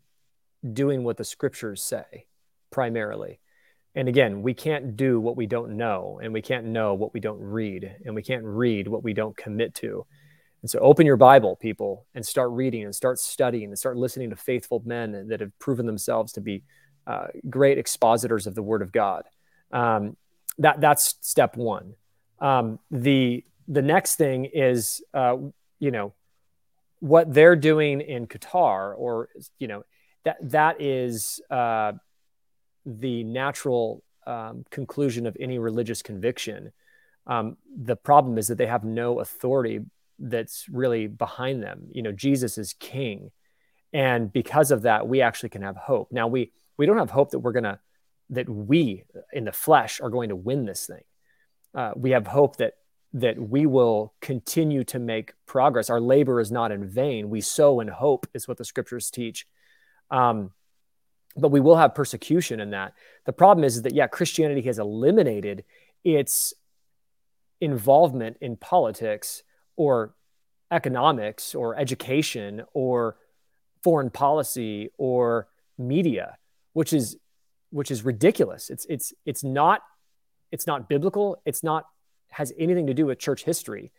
[0.73, 2.25] doing what the scriptures say
[2.71, 3.39] primarily.
[3.99, 7.19] And again, we can't do what we don't know, and we can't know what we
[7.19, 10.05] don't read, and we can't read what we don't commit to.
[10.62, 14.29] And so open your Bible, people, and start reading and start studying and start listening
[14.29, 16.63] to faithful men that have proven themselves to be
[17.07, 19.25] uh, great expositors of the Word of God.
[19.73, 20.15] Um,
[20.59, 21.95] that that's step one.
[22.39, 25.35] Um, the the next thing is, uh,
[25.77, 26.13] you know,
[27.01, 29.83] what they're doing in Qatar, or you know,
[30.23, 31.91] that that is uh,
[32.85, 36.71] the natural um, conclusion of any religious conviction.
[37.27, 39.81] Um, the problem is that they have no authority
[40.17, 41.87] that's really behind them.
[41.91, 43.31] You know, Jesus is king,
[43.93, 46.11] and because of that, we actually can have hope.
[46.11, 47.79] Now we we don't have hope that we're gonna
[48.29, 51.03] that we in the flesh are going to win this thing.
[51.73, 52.73] Uh, we have hope that
[53.13, 55.89] that we will continue to make progress.
[55.89, 57.29] Our labor is not in vain.
[57.29, 59.47] We sow in hope, is what the scriptures teach.
[60.11, 60.51] Um,
[61.35, 62.93] but we will have persecution in that.
[63.25, 65.63] The problem is, is that, yeah, Christianity has eliminated
[66.03, 66.53] its
[67.61, 69.43] involvement in politics
[69.75, 70.13] or
[70.71, 73.17] economics or education or
[73.83, 76.37] foreign policy or media,
[76.73, 77.17] which is
[77.71, 78.69] which is ridiculous.
[78.69, 79.81] It's it's it's not
[80.51, 81.41] it's not biblical.
[81.45, 81.85] It's not
[82.29, 83.91] has anything to do with church history.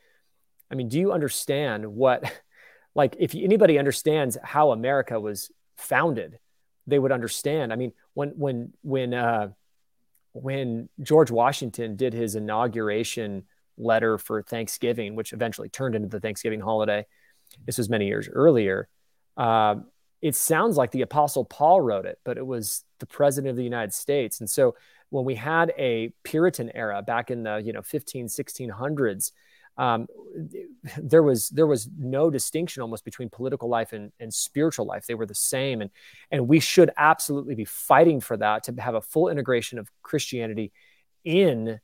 [0.71, 2.25] I mean, do you understand what
[2.95, 6.39] like if anybody understands how America was founded,
[6.91, 7.73] they would understand.
[7.73, 9.49] I mean, when when when uh
[10.33, 13.45] when George Washington did his inauguration
[13.77, 17.07] letter for Thanksgiving, which eventually turned into the Thanksgiving holiday,
[17.67, 18.89] this was many years earlier.
[19.37, 19.77] Uh,
[20.23, 23.65] it sounds like the Apostle Paul wrote it, but it was the President of the
[23.65, 24.41] United States.
[24.41, 24.77] And so
[25.09, 29.33] when we had a Puritan era back in the you know 15, 1600s,
[29.77, 30.07] um,
[30.99, 35.07] there was there was no distinction almost between political life and, and spiritual life.
[35.07, 35.91] They were the same, and
[36.31, 40.73] and we should absolutely be fighting for that to have a full integration of Christianity
[41.25, 41.81] in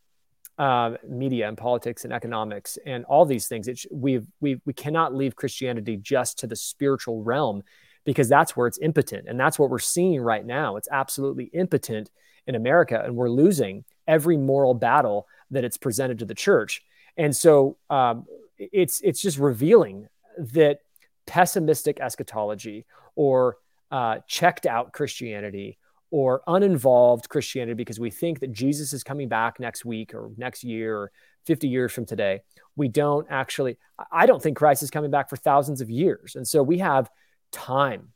[0.58, 3.68] uh, media and politics and economics and all these things.
[3.68, 7.62] It, we we we cannot leave Christianity just to the spiritual realm
[8.04, 10.76] because that's where it's impotent, and that's what we're seeing right now.
[10.76, 12.10] It's absolutely impotent
[12.46, 16.82] in America, and we're losing every moral battle that it's presented to the church.
[17.16, 18.26] And so um,
[18.58, 20.80] it's it's just revealing that
[21.26, 23.56] pessimistic eschatology or
[23.90, 25.78] uh, checked out Christianity
[26.10, 30.62] or uninvolved Christianity because we think that Jesus is coming back next week or next
[30.62, 31.12] year or
[31.46, 32.42] 50 years from today.
[32.76, 33.76] We don't actually,
[34.12, 36.36] I don't think Christ is coming back for thousands of years.
[36.36, 37.10] And so we have
[37.52, 38.12] time.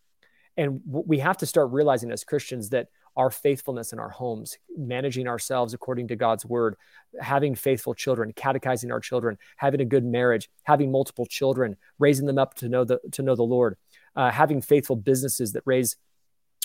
[0.56, 2.88] And we have to start realizing as Christians that
[3.20, 6.74] our faithfulness in our homes, managing ourselves according to God's word,
[7.20, 12.38] having faithful children, catechizing our children, having a good marriage, having multiple children, raising them
[12.38, 13.76] up to know the to know the Lord,
[14.16, 15.96] uh, having faithful businesses that raise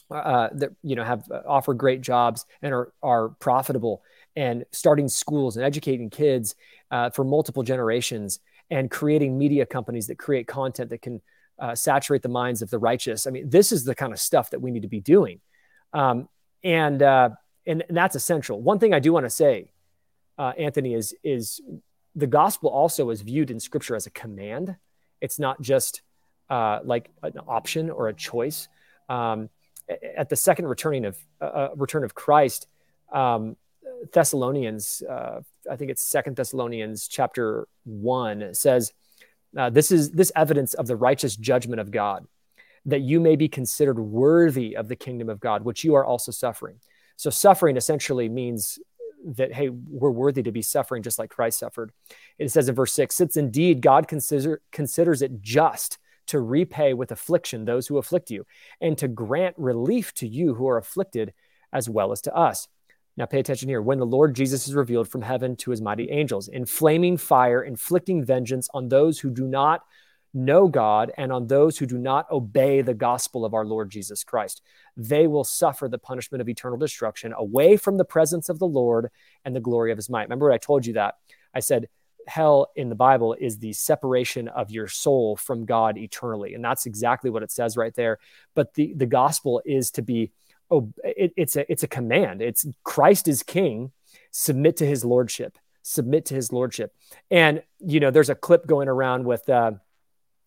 [0.10, 4.02] uh, that you know have uh, offer great jobs and are are profitable,
[4.38, 6.56] and starting schools and educating kids
[6.90, 8.40] uh, for multiple generations,
[8.70, 11.22] and creating media companies that create content that can
[11.60, 13.28] uh, saturate the minds of the righteous.
[13.28, 15.42] I mean, this is the kind of stuff that we need to be doing.
[15.92, 16.30] Um,
[16.66, 17.30] and uh,
[17.66, 18.62] and that's essential.
[18.62, 19.72] One thing I do want to say,
[20.38, 21.62] uh, Anthony, is is
[22.16, 24.76] the gospel also is viewed in Scripture as a command.
[25.22, 26.02] It's not just
[26.50, 28.68] uh, like an option or a choice.
[29.08, 29.50] Um,
[30.18, 32.68] at the second returning of uh, uh, return of Christ,
[33.14, 33.56] um,
[34.12, 38.92] Thessalonians, uh, I think it's Second Thessalonians chapter one says,
[39.56, 42.26] uh, "This is this evidence of the righteous judgment of God."
[42.86, 46.32] That you may be considered worthy of the kingdom of God, which you are also
[46.32, 46.80] suffering.
[47.18, 48.80] So, suffering essentially means
[49.26, 51.92] that, hey, we're worthy to be suffering just like Christ suffered.
[52.38, 57.12] It says in verse six, since indeed God consider, considers it just to repay with
[57.12, 58.46] affliction those who afflict you,
[58.82, 61.34] and to grant relief to you who are afflicted
[61.72, 62.68] as well as to us.
[63.18, 63.82] Now, pay attention here.
[63.82, 67.64] When the Lord Jesus is revealed from heaven to his mighty angels, in flaming fire,
[67.64, 69.84] inflicting vengeance on those who do not
[70.36, 74.24] know God and on those who do not obey the gospel of our Lord Jesus
[74.24, 74.62] Christ.
[74.98, 79.10] They will suffer the punishment of eternal destruction away from the presence of the Lord
[79.44, 80.24] and the glory of his might.
[80.24, 81.16] Remember, I told you that.
[81.54, 81.88] I said,
[82.28, 86.54] hell in the Bible is the separation of your soul from God eternally.
[86.54, 88.20] And that's exactly what it says right there.
[88.56, 90.32] But the, the gospel is to be,
[90.70, 92.42] oh, it, it's a, it's a command.
[92.42, 93.92] It's Christ is king,
[94.32, 96.94] submit to his lordship, submit to his lordship.
[97.30, 99.74] And, you know, there's a clip going around with, uh,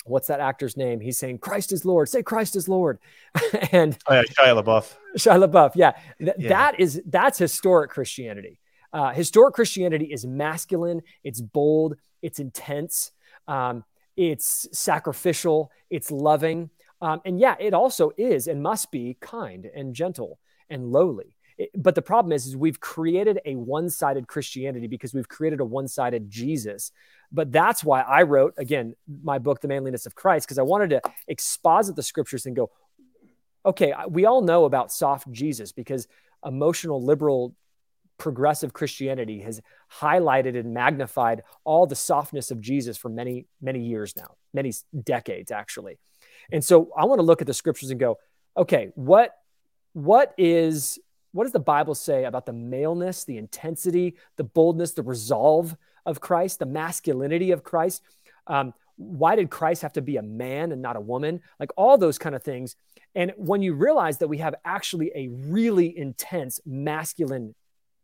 [0.08, 1.00] what's that actor's name?
[1.00, 2.08] He's saying Christ is Lord.
[2.08, 2.98] Say Christ is Lord.
[3.72, 4.96] and oh, yeah, Shia LaBeouf.
[5.16, 5.72] Shia LaBeouf.
[5.74, 5.92] Yeah.
[6.18, 6.48] Th- yeah.
[6.48, 8.60] That is that's historic Christianity.
[8.92, 11.02] Uh, historic Christianity is masculine.
[11.22, 11.96] It's bold.
[12.22, 13.12] It's intense.
[13.46, 13.84] Um,
[14.16, 15.70] it's sacrificial.
[15.90, 16.70] It's loving.
[17.00, 21.36] Um, and yeah, it also is and must be kind and gentle and lowly.
[21.76, 26.30] But the problem is, is we've created a one-sided Christianity because we've created a one-sided
[26.30, 26.92] Jesus
[27.30, 30.90] but that's why I wrote, again, my book, The Manliness of Christ, because I wanted
[30.90, 32.70] to exposit the scriptures and go,
[33.66, 36.08] okay, we all know about soft Jesus because
[36.44, 37.54] emotional, liberal,
[38.16, 39.60] progressive Christianity has
[40.00, 44.72] highlighted and magnified all the softness of Jesus for many, many years now, many
[45.04, 45.98] decades, actually.
[46.50, 48.18] And so I want to look at the scriptures and go,
[48.56, 49.34] okay, what,
[49.92, 50.98] what is
[51.32, 55.76] what does the Bible say about the maleness, the intensity, the boldness, the resolve
[56.08, 58.02] of Christ, the masculinity of Christ.
[58.46, 61.40] Um, why did Christ have to be a man and not a woman?
[61.60, 62.76] Like all those kind of things.
[63.14, 67.54] And when you realize that we have actually a really intense masculine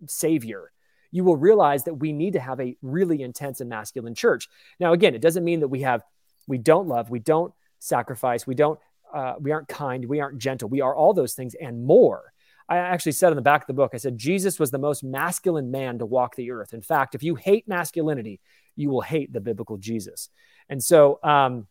[0.06, 0.70] savior,
[1.10, 4.48] you will realize that we need to have a really intense and masculine church.
[4.78, 6.02] Now, again, it doesn't mean that we have,
[6.46, 8.78] we don't love, we don't sacrifice, we don't,
[9.14, 12.33] uh, we aren't kind, we aren't gentle, we are all those things and more.
[12.68, 15.04] I actually said in the back of the book, I said, Jesus was the most
[15.04, 16.72] masculine man to walk the earth.
[16.72, 18.40] In fact, if you hate masculinity,
[18.74, 20.30] you will hate the biblical Jesus.
[20.68, 21.66] And so, um,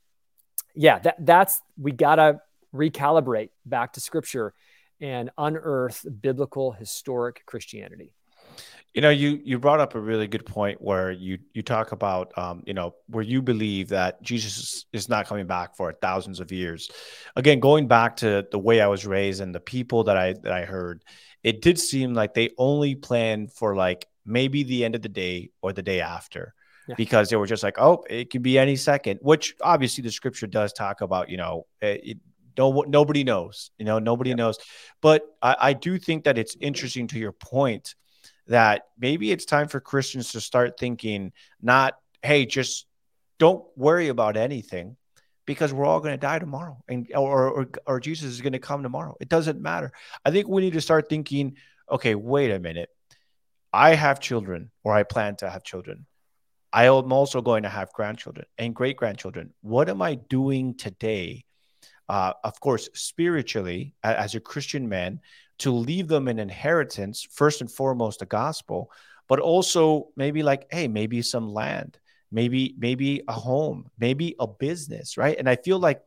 [0.76, 2.42] yeah, that, that's, we got to
[2.74, 4.54] recalibrate back to scripture
[5.02, 8.14] and unearth biblical historic Christianity.
[8.94, 12.38] You know, you you brought up a really good point where you you talk about
[12.38, 16.52] um, you know where you believe that Jesus is not coming back for thousands of
[16.52, 16.92] years.
[17.36, 20.52] Again, going back to the way I was raised and the people that I that
[20.52, 21.04] I heard,
[21.44, 25.50] it did seem like they only planned for like maybe the end of the day
[25.62, 26.54] or the day after.
[26.88, 26.96] Yeah.
[26.96, 30.48] Because they were just like, oh, it could be any second, which obviously the scripture
[30.48, 31.30] does talk about.
[31.30, 32.18] You know, it,
[32.58, 33.72] no, nobody knows.
[33.78, 34.36] You know, nobody yeah.
[34.36, 34.58] knows.
[35.02, 37.96] But I, I do think that it's interesting to your point
[38.48, 42.86] that maybe it's time for Christians to start thinking not, hey, just
[43.40, 44.98] don't worry about anything
[45.46, 48.60] because we're all going to die tomorrow and or, or, or Jesus is going to
[48.60, 49.16] come tomorrow.
[49.20, 49.92] It doesn't matter.
[50.26, 51.58] I think we need to start thinking,
[51.90, 52.90] okay, wait a minute.
[53.72, 56.06] I have children or I plan to have children.
[56.72, 59.54] I am also going to have grandchildren and great grandchildren.
[59.62, 61.46] What am I doing today?
[62.10, 65.20] Uh, of course, spiritually, as a Christian man,
[65.60, 68.92] to leave them an inheritance, first and foremost, the gospel,
[69.28, 72.00] but also maybe like, hey, maybe some land,
[72.32, 75.38] maybe, maybe a home, maybe a business, right?
[75.38, 76.02] And I feel like,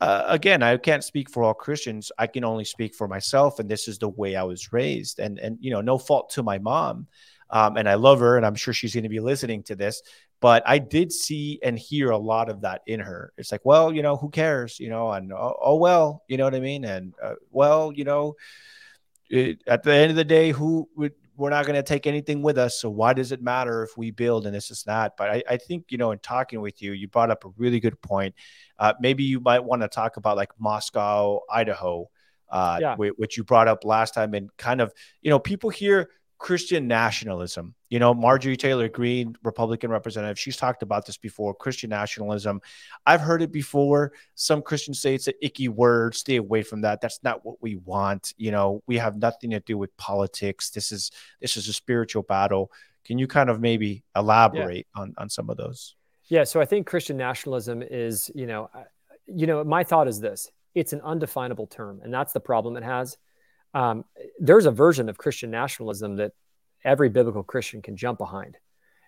[0.00, 2.12] uh, again, I can't speak for all Christians.
[2.18, 5.18] I can only speak for myself, and this is the way I was raised.
[5.18, 7.06] And and you know, no fault to my mom,
[7.48, 10.02] um, and I love her, and I'm sure she's going to be listening to this.
[10.40, 13.32] But I did see and hear a lot of that in her.
[13.38, 16.44] It's like, well, you know, who cares, you know, and oh, oh well, you know
[16.44, 18.36] what I mean, and uh, well, you know,
[19.30, 22.42] it, at the end of the day, who would we're not going to take anything
[22.42, 22.80] with us.
[22.80, 25.16] So why does it matter if we build and this is not?
[25.16, 27.78] But I, I think, you know, in talking with you, you brought up a really
[27.78, 28.34] good point.
[28.78, 32.08] Uh, maybe you might want to talk about like Moscow, Idaho,
[32.48, 32.96] uh, yeah.
[32.96, 34.34] which you brought up last time.
[34.34, 37.74] And kind of, you know, people here Christian nationalism.
[37.88, 41.54] You know, Marjorie Taylor Greene, Republican representative, she's talked about this before.
[41.54, 42.60] Christian nationalism.
[43.06, 44.12] I've heard it before.
[44.34, 46.14] Some Christians say it's an icky word.
[46.14, 47.00] Stay away from that.
[47.00, 48.34] That's not what we want.
[48.36, 50.70] You know, we have nothing to do with politics.
[50.70, 52.70] This is this is a spiritual battle.
[53.04, 55.02] Can you kind of maybe elaborate yeah.
[55.02, 55.94] on on some of those?
[56.24, 56.44] Yeah.
[56.44, 58.68] So I think Christian nationalism is, you know,
[59.26, 62.82] you know, my thought is this: it's an undefinable term, and that's the problem it
[62.82, 63.16] has
[63.74, 64.04] um,
[64.38, 66.32] there's a version of Christian nationalism that
[66.84, 68.56] every biblical Christian can jump behind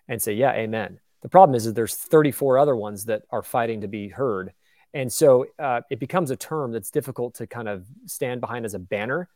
[0.07, 0.99] and say, yeah, amen.
[1.21, 4.53] The problem is that there's 34 other ones that are fighting to be heard.
[4.93, 8.73] And so uh, it becomes a term that's difficult to kind of stand behind as
[8.73, 9.29] a banner.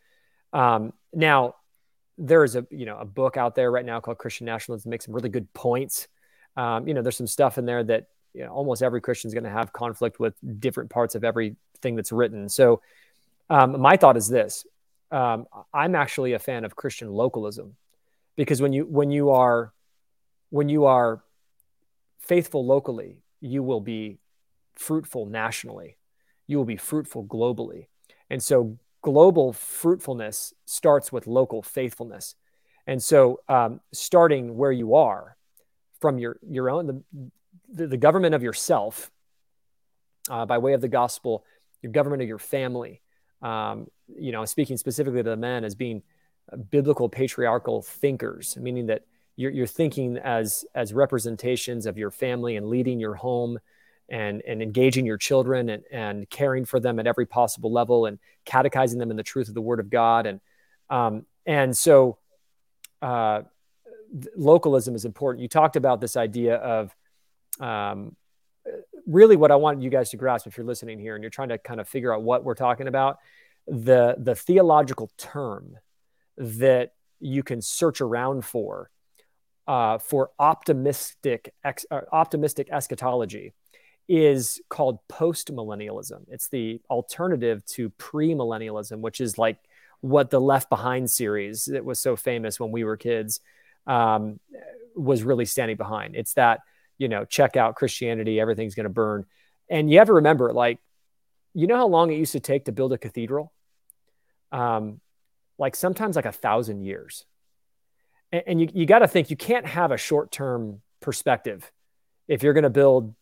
[0.51, 1.55] Um, now,
[2.17, 4.91] there is a you know a book out there right now called Christian Nationalism that
[4.91, 6.07] makes some really good points.
[6.55, 9.33] Um, you know, there's some stuff in there that you know, almost every Christian is
[9.33, 12.49] going to have conflict with different parts of everything that's written.
[12.49, 12.81] So,
[13.49, 14.65] um, my thought is this:
[15.13, 17.76] um, I'm actually a fan of Christian localism
[18.36, 19.71] because when you when you are
[20.49, 21.23] when you are
[22.19, 24.17] faithful locally, you will be
[24.76, 25.97] fruitful nationally.
[26.47, 27.88] You will be fruitful globally.
[28.30, 32.36] And so global fruitfulness starts with local faithfulness.
[32.88, 35.38] And so um, starting where you are
[36.02, 37.04] from your, your own,
[37.71, 39.12] the, the, government of yourself
[40.30, 41.45] uh, by way of the gospel,
[41.82, 43.02] your government of your family,
[43.43, 46.01] um, you know, speaking specifically to the men as being
[46.71, 49.03] biblical patriarchal thinkers, meaning that
[49.36, 53.60] you're, you're thinking as as representations of your family and leading your home
[54.10, 58.19] and and engaging your children and, and caring for them at every possible level and
[58.45, 60.39] catechizing them in the truth of the word of God and
[60.89, 62.17] um, and so
[63.01, 63.41] uh,
[64.36, 65.41] localism is important.
[65.41, 66.95] You talked about this idea of
[67.60, 68.15] um,
[69.05, 71.49] really what I want you guys to grasp if you're listening here and you're trying
[71.49, 73.17] to kind of figure out what we're talking about,
[73.67, 75.77] the the theological term
[76.37, 78.89] that you can search around for
[79.67, 83.53] uh, for optimistic ex, uh, optimistic eschatology
[84.09, 86.25] is called postmillennialism.
[86.27, 89.57] It's the alternative to premillennialism, which is like
[90.01, 93.39] what the Left Behind series that was so famous when we were kids
[93.87, 94.39] um,
[94.95, 96.15] was really standing behind.
[96.15, 96.59] It's that
[97.03, 99.25] you know, check out Christianity, everything's going to burn.
[99.69, 100.79] And you have to remember, like,
[101.54, 103.51] you know how long it used to take to build a cathedral?
[104.54, 105.01] Um,
[105.58, 107.25] like sometimes like a thousand years.
[108.31, 111.69] And, and you, you got to think you can't have a short term perspective
[112.29, 113.13] if you're going to build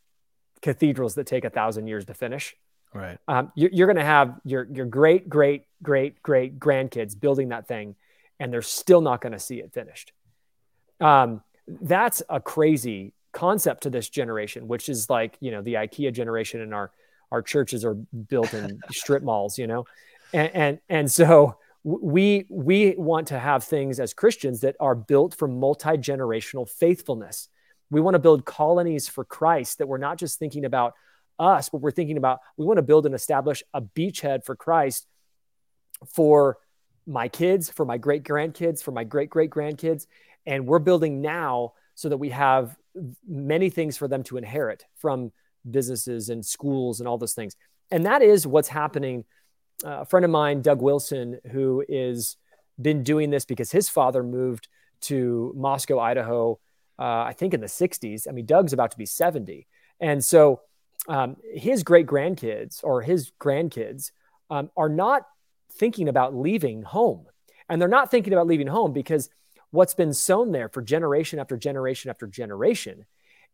[0.61, 2.55] cathedrals that take a thousand years to finish.
[2.93, 3.17] Right.
[3.27, 7.67] Um, you're, you're going to have your, your great, great, great, great grandkids building that
[7.67, 7.95] thing,
[8.39, 10.13] and they're still not going to see it finished.
[10.99, 16.13] Um, that's a crazy concept to this generation, which is like, you know, the IKEA
[16.13, 16.91] generation and our,
[17.31, 19.85] our churches are built in strip malls, you know?
[20.33, 25.33] And, and, and so we we want to have things as Christians that are built
[25.33, 27.49] for multi-generational faithfulness.
[27.89, 30.93] We want to build colonies for Christ that we're not just thinking about
[31.39, 35.07] us, but we're thinking about we want to build and establish a beachhead for Christ
[36.13, 36.57] for
[37.07, 40.05] my kids, for my great grandkids, for my great great grandkids.
[40.45, 42.77] And we're building now so that we have
[43.27, 45.31] many things for them to inherit from
[45.69, 47.55] businesses and schools and all those things.
[47.89, 49.25] And that is what's happening.
[49.83, 52.37] Uh, a friend of mine, Doug Wilson, who is
[52.81, 54.67] been doing this because his father moved
[55.01, 56.59] to Moscow, Idaho,
[56.99, 58.27] uh, I think in the 60s.
[58.27, 59.67] I mean, Doug's about to be 70.
[59.99, 60.61] And so
[61.07, 64.11] um, his great grandkids or his grandkids
[64.49, 65.23] um, are not
[65.73, 67.25] thinking about leaving home.
[67.69, 69.29] And they're not thinking about leaving home because
[69.71, 73.05] what's been sown there for generation after generation after generation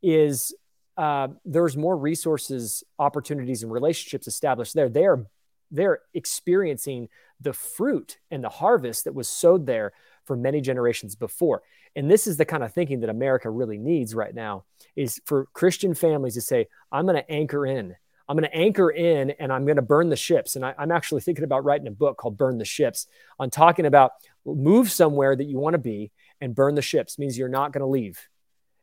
[0.02, 0.54] is
[0.98, 4.90] uh, there's more resources, opportunities, and relationships established there.
[4.90, 5.26] They are
[5.70, 7.10] they're experiencing
[7.42, 9.92] the fruit and the harvest that was sowed there
[10.26, 11.62] for many generations before.
[11.96, 14.64] And this is the kind of thinking that America really needs right now
[14.96, 17.96] is for Christian families to say, I'm going to anchor in.
[18.28, 20.56] I'm going to anchor in and I'm going to burn the ships.
[20.56, 23.08] And I, am actually thinking about writing a book called Burn the Ships
[23.40, 24.12] on talking about
[24.46, 26.12] move somewhere that you want to be
[26.42, 28.20] and burn the ships means you're not going to leave.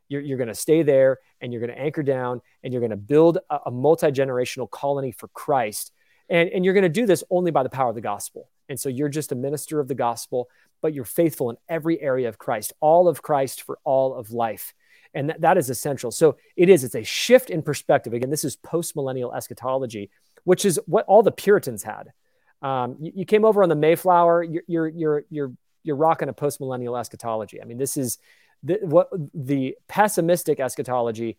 [0.07, 2.91] You're, you're going to stay there and you're going to anchor down and you're going
[2.91, 5.91] to build a, a multi generational colony for Christ.
[6.29, 8.49] And, and you're going to do this only by the power of the gospel.
[8.67, 10.49] And so you're just a minister of the gospel,
[10.81, 14.73] but you're faithful in every area of Christ, all of Christ for all of life
[15.15, 16.11] and that, that is essential.
[16.11, 18.13] So it is it's a shift in perspective.
[18.13, 20.11] Again this is post-millennial eschatology
[20.43, 22.13] which is what all the puritans had.
[22.61, 25.51] Um, you, you, came over on the mayflower you're you're you're you're,
[25.83, 27.61] you're rocking a post-millennial eschatology.
[27.61, 28.19] I mean this is
[28.63, 31.37] the, what the pessimistic eschatology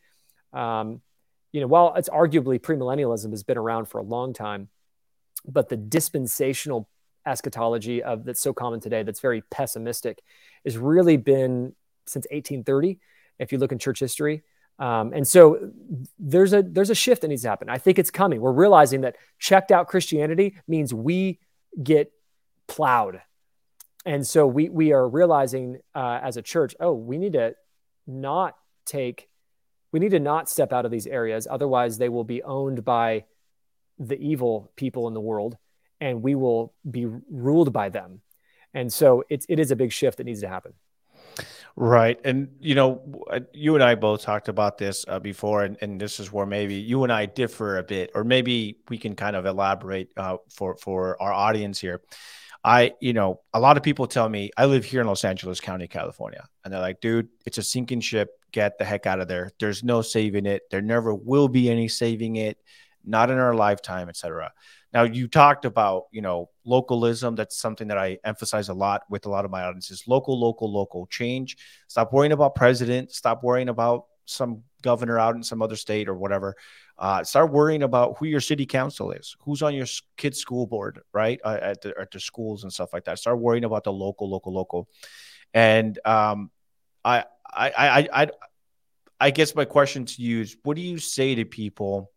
[0.52, 1.00] um,
[1.52, 4.68] you know while it's arguably premillennialism has been around for a long time
[5.46, 6.88] but the dispensational
[7.26, 10.22] eschatology of that's so common today that's very pessimistic
[10.64, 11.74] has really been
[12.06, 13.00] since 1830
[13.38, 14.42] if you look in church history.
[14.78, 15.70] Um, and so
[16.18, 17.70] there's a there's a shift that needs to happen.
[17.70, 18.40] I think it's coming.
[18.40, 21.38] We're realizing that checked out Christianity means we
[21.82, 22.12] get
[22.66, 23.22] plowed,
[24.04, 27.54] and so we we are realizing uh, as a church, oh, we need to
[28.06, 29.28] not take,
[29.92, 31.48] we need to not step out of these areas.
[31.50, 33.24] Otherwise, they will be owned by
[33.98, 35.56] the evil people in the world,
[36.02, 38.20] and we will be ruled by them.
[38.74, 40.74] And so it's it is a big shift that needs to happen.
[41.76, 42.18] Right.
[42.24, 46.00] And, you know, uh, you and I both talked about this uh, before, and, and
[46.00, 49.36] this is where maybe you and I differ a bit, or maybe we can kind
[49.36, 52.00] of elaborate uh, for, for our audience here.
[52.64, 55.60] I, you know, a lot of people tell me I live here in Los Angeles
[55.60, 58.30] County, California, and they're like, dude, it's a sinking ship.
[58.50, 59.52] Get the heck out of there.
[59.60, 60.62] There's no saving it.
[60.70, 62.58] There never will be any saving it,
[63.04, 64.52] not in our lifetime, etc.
[64.92, 67.34] Now, you talked about, you know, localism.
[67.34, 70.04] That's something that I emphasize a lot with a lot of my audiences.
[70.06, 71.56] Local, local, local change.
[71.88, 73.12] Stop worrying about president.
[73.12, 76.56] Stop worrying about some governor out in some other state or whatever.
[76.98, 81.00] Uh, start worrying about who your city council is, who's on your kid's school board,
[81.12, 81.40] right?
[81.44, 83.18] Uh, at, the, at the schools and stuff like that.
[83.18, 84.88] Start worrying about the local, local, local.
[85.52, 86.50] And um,
[87.04, 87.24] I,
[87.54, 88.30] I, I, I,
[89.20, 92.10] I guess my question to you is, what do you say to people?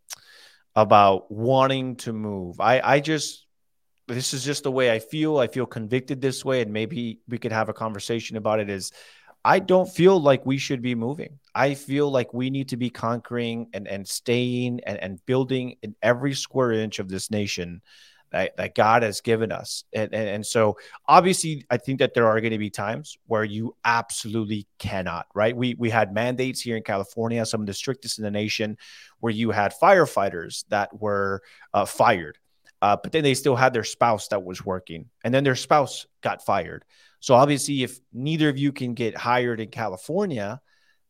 [0.76, 2.60] About wanting to move.
[2.60, 3.46] I, I just,
[4.08, 5.38] this is just the way I feel.
[5.38, 8.70] I feel convicted this way, and maybe we could have a conversation about it.
[8.70, 8.92] Is
[9.44, 11.40] I don't feel like we should be moving.
[11.56, 15.96] I feel like we need to be conquering and, and staying and, and building in
[16.02, 17.82] every square inch of this nation
[18.32, 19.84] that, that God has given us.
[19.94, 20.78] And, and, and so
[21.08, 25.56] obviously I think that there are going to be times where you absolutely cannot, right?
[25.56, 28.78] We, we had mandates here in California, some of the strictest in the nation,
[29.20, 31.42] where you had firefighters that were
[31.74, 32.38] uh, fired.
[32.82, 36.08] Uh, but then they still had their spouse that was working, and then their spouse
[36.22, 36.86] got fired.
[37.20, 40.62] So obviously, if neither of you can get hired in California,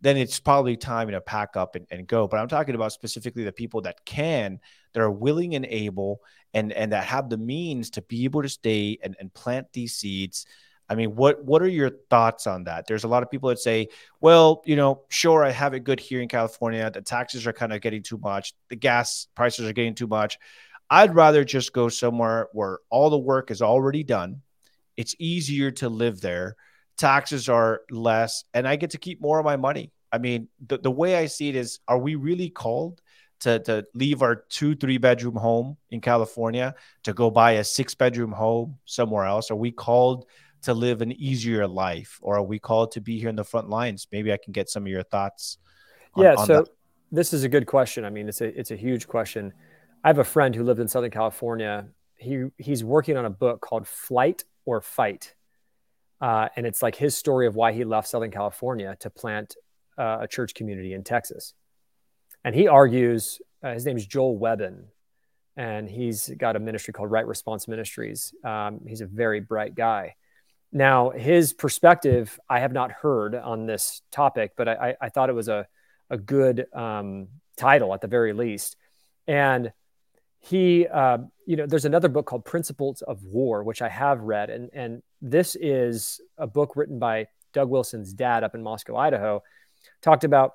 [0.02, 2.28] then it's probably time to pack up and, and go.
[2.28, 4.60] But I'm talking about specifically the people that can,
[4.93, 6.22] that are willing and able,
[6.54, 9.95] and and that have the means to be able to stay and, and plant these
[9.95, 10.45] seeds.
[10.89, 12.88] I mean, what what are your thoughts on that?
[12.88, 13.89] There's a lot of people that say,
[14.22, 16.89] well, you know, sure, I have it good here in California.
[16.89, 18.54] The taxes are kind of getting too much.
[18.70, 20.39] The gas prices are getting too much.
[20.89, 24.41] I'd rather just go somewhere where all the work is already done.
[24.97, 26.56] It's easier to live there
[27.00, 29.91] taxes are less and I get to keep more of my money.
[30.12, 33.02] I mean, the, the way I see it is, are we really called
[33.41, 37.95] to, to leave our two, three bedroom home in California to go buy a six
[37.95, 39.50] bedroom home somewhere else?
[39.50, 40.26] Are we called
[40.64, 43.70] to live an easier life or are we called to be here in the front
[43.70, 44.08] lines?
[44.12, 45.58] Maybe I can get some of your thoughts.
[46.16, 46.36] On, yeah.
[46.36, 46.70] On so that.
[47.12, 48.04] this is a good question.
[48.04, 49.54] I mean, it's a, it's a huge question.
[50.04, 51.88] I have a friend who lived in Southern California.
[52.18, 55.34] He, he's working on a book called Flight or fight.
[56.22, 59.55] Uh, and it's like his story of why he left Southern California to plant
[59.97, 61.53] uh, a church community in Texas.
[62.43, 64.86] And he argues, uh, his name is Joel Webbon,
[65.57, 68.34] and he's got a ministry called Right Response Ministries.
[68.43, 70.15] Um, he's a very bright guy.
[70.72, 75.34] Now, his perspective, I have not heard on this topic, but I, I thought it
[75.34, 75.67] was a,
[76.09, 78.78] a good um, title at the very least.
[79.28, 79.74] And
[80.39, 84.49] he, uh, you know, there's another book called Principles of War, which I have read.
[84.49, 89.43] And, and this is a book written by Doug Wilson's dad up in Moscow, Idaho,
[90.01, 90.53] talked about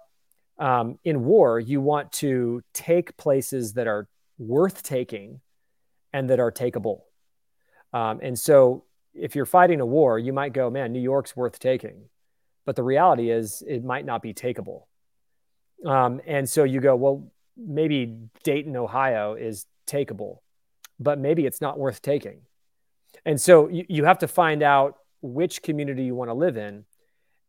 [0.58, 4.08] um, in war, you want to take places that are
[4.38, 5.40] worth taking
[6.12, 7.00] and that are takeable.
[7.92, 11.58] Um, and so if you're fighting a war, you might go, man, New York's worth
[11.58, 12.08] taking.
[12.64, 14.86] But the reality is, it might not be takeable.
[15.84, 20.38] Um, and so you go, well, maybe Dayton, Ohio is takeable,
[20.98, 22.40] but maybe it's not worth taking.
[23.24, 26.84] And so you, you have to find out which community you want to live in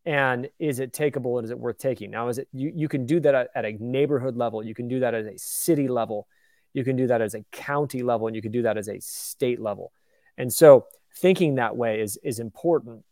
[0.06, 3.06] and is it takeable and is it worth taking now is it you, you can
[3.06, 6.28] do that at, at, a neighborhood level you can do that at a city level
[6.74, 9.00] you can do that as a county level and you can do that as a
[9.02, 9.92] state level
[10.38, 10.86] and so
[11.18, 13.04] thinking that way is is important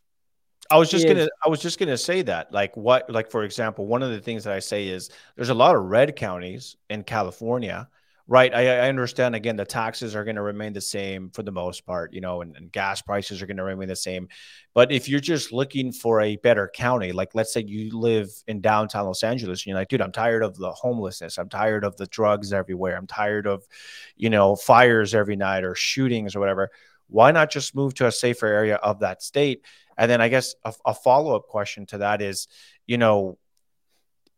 [0.71, 2.53] I was just is, gonna I was just gonna say that.
[2.53, 5.53] Like what like for example, one of the things that I say is there's a
[5.53, 7.89] lot of red counties in California
[8.25, 8.53] Right.
[8.53, 9.35] I, I, understand.
[9.35, 12.41] Again, the taxes are going to remain the same for the most part, you know,
[12.41, 14.29] and, and gas prices are going to remain the same.
[14.73, 18.61] But if you're just looking for a better county, like let's say you live in
[18.61, 21.37] downtown Los Angeles, and you're like, dude, I'm tired of the homelessness.
[21.37, 22.95] I'm tired of the drugs everywhere.
[22.95, 23.67] I'm tired of,
[24.15, 26.69] you know, fires every night or shootings or whatever.
[27.09, 29.65] Why not just move to a safer area of that state?
[29.97, 32.47] And then I guess a, a follow up question to that is,
[32.87, 33.37] you know,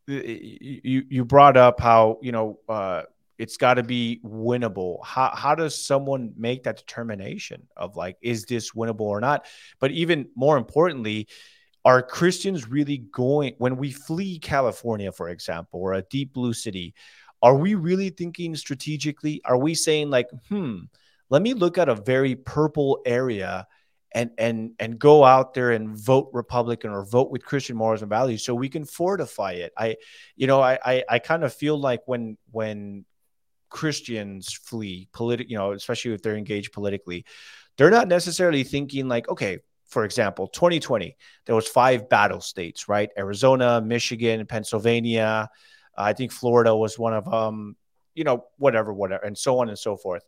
[0.07, 3.03] you you brought up how you know uh,
[3.38, 5.03] it's got to be winnable.
[5.03, 9.45] How how does someone make that determination of like is this winnable or not?
[9.79, 11.27] But even more importantly,
[11.83, 16.93] are Christians really going when we flee California, for example, or a deep blue city?
[17.41, 19.41] Are we really thinking strategically?
[19.45, 20.79] Are we saying like, hmm,
[21.29, 23.67] let me look at a very purple area
[24.15, 28.09] and and and go out there and vote Republican or vote with Christian morals and
[28.09, 29.73] values so we can fortify it.
[29.77, 29.97] I,
[30.38, 33.05] you know, I I, I kind of feel like when when
[33.76, 37.26] Christians flee political, you know, especially if they're engaged politically,
[37.76, 43.09] they're not necessarily thinking like, okay, for example, 2020, there was five battle states, right?
[43.17, 45.49] Arizona, Michigan, Pennsylvania.
[45.97, 47.76] I think Florida was one of them,
[48.13, 50.23] you know, whatever, whatever, and so on and so forth.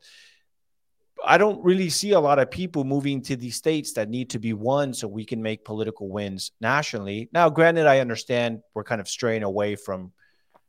[1.26, 4.40] I don't really see a lot of people moving to these states that need to
[4.40, 7.30] be won so we can make political wins nationally.
[7.32, 10.12] Now, granted, I understand we're kind of straying away from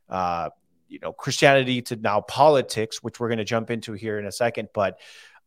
[0.07, 0.49] uh,
[0.89, 4.31] you know Christianity to now politics, which we're going to jump into here in a
[4.31, 4.69] second.
[4.73, 4.99] But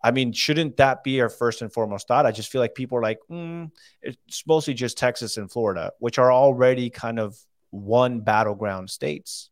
[0.03, 2.27] I mean, shouldn't that be our first and foremost thought?
[2.27, 3.71] I just feel like people are like, mm,
[4.03, 7.39] it's mostly just Texas and Florida, which are already kind of
[7.71, 9.51] one battleground states.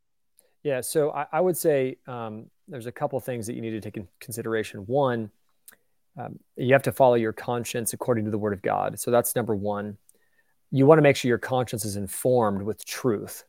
[0.63, 3.81] Yeah, so I, I would say um, there's a couple things that you need to
[3.81, 4.81] take in consideration.
[4.81, 5.31] One,
[6.19, 8.99] um, you have to follow your conscience according to the Word of God.
[8.99, 9.97] So that's number one.
[10.71, 13.45] You want to make sure your conscience is informed with truth.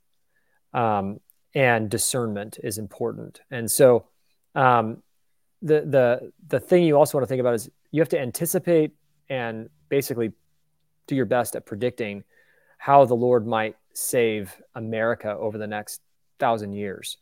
[0.73, 1.19] Um,
[1.53, 3.41] and discernment is important.
[3.51, 4.05] And so,
[4.55, 5.01] um,
[5.61, 8.91] the the the thing you also want to think about is you have to anticipate
[9.29, 10.31] and basically
[11.07, 12.23] do your best at predicting
[12.77, 16.01] how the Lord might save America over the next
[16.39, 17.17] thousand years.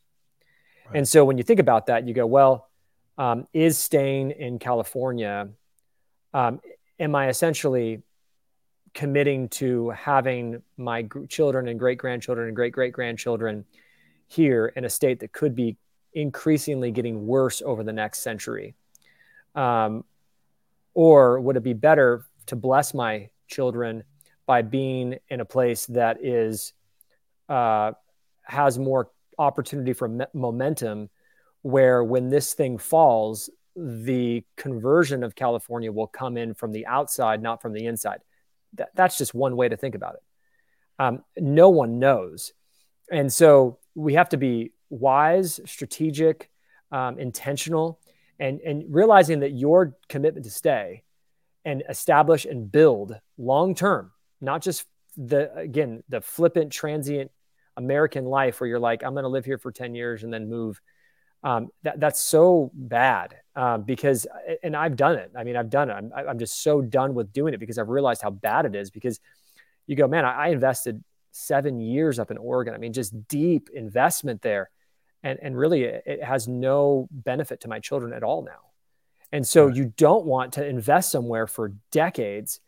[0.86, 0.98] Right.
[0.98, 2.70] And so, when you think about that, you go, well,
[3.18, 5.50] um, is staying in California?
[6.34, 6.62] Um,
[7.00, 8.04] am I essentially
[8.94, 13.66] committing to having my children and great grandchildren and great great grandchildren
[14.30, 15.76] here in a state that could be
[16.14, 18.76] increasingly getting worse over the next century?
[19.56, 20.06] Um,
[20.94, 24.04] or would it be better to bless my children
[24.46, 26.74] by being in a place that is
[27.50, 27.92] uh,
[28.44, 31.10] has more opportunity for me- momentum,
[31.64, 37.42] where when this thing falls, the conversion of California will come in from the outside,
[37.42, 38.20] not from the inside.
[38.74, 40.24] That, that's just one way to think about it.
[41.00, 42.54] Um, no one knows.
[43.12, 46.50] And so we have to be wise, strategic,
[46.92, 48.00] um, intentional,
[48.40, 51.04] and, and realizing that your commitment to stay
[51.66, 54.12] and establish and build long term,
[54.42, 54.86] not just
[55.18, 57.32] the, again, the flippant, transient
[57.76, 60.50] American life where you're like, I'm going to live here for 10 years and then
[60.50, 60.80] move.
[61.42, 64.28] Um, that, that's so bad um, because,
[64.62, 65.32] and I've done it.
[65.38, 65.94] I mean, I've done it.
[65.94, 68.92] I'm, I'm just so done with doing it because I've realized how bad it is
[68.92, 69.20] because
[69.88, 71.02] you go, man, I, I invested
[71.32, 72.74] seven years up in Oregon.
[72.74, 74.70] I mean, just deep investment there.
[75.24, 78.70] And, and really, it has no benefit to my children at all now.
[79.32, 79.76] And so right.
[79.76, 82.62] you don't want to invest somewhere for decades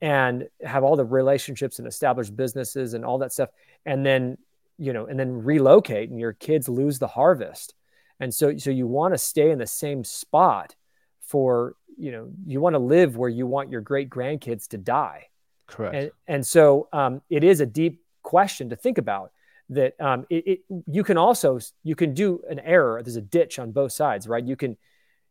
[0.00, 3.48] and have all the relationships and established businesses and all that stuff
[3.86, 4.36] and then
[4.76, 7.74] you know and then relocate and your kids lose the harvest
[8.20, 10.74] and so so you want to stay in the same spot
[11.20, 15.28] for you know you want to live where you want your great grandkids to die
[15.66, 19.30] correct and, and so um, it is a deep question to think about
[19.70, 20.60] that um, it, it,
[20.90, 23.00] you can also you can do an error.
[23.02, 24.44] There's a ditch on both sides right?
[24.44, 24.76] You can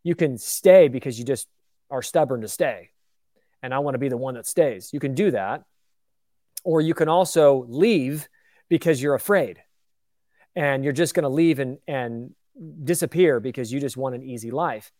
[0.03, 1.47] you can stay because you just
[1.91, 2.91] are stubborn to stay.
[3.61, 4.91] And i want to be the one that stays.
[4.93, 5.63] You can do that.
[6.63, 8.27] Or you can also leave
[8.69, 9.61] because you're afraid.
[10.55, 12.33] And you're just going to leave and, and
[12.83, 14.91] disappear because you just want an easy life.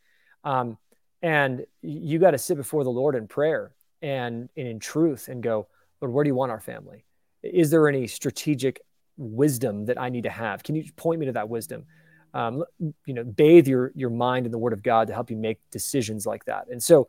[0.43, 0.77] Um,
[1.23, 3.71] and you got to sit before the lord in prayer
[4.03, 5.67] and, and in truth and go
[6.01, 7.05] lord where do you want our family
[7.43, 8.81] is there any strategic
[9.17, 11.85] wisdom that i need to have can you point me to that wisdom
[12.33, 12.63] um,
[13.05, 15.59] you know bathe your your mind in the word of god to help you make
[15.71, 17.07] decisions like that and so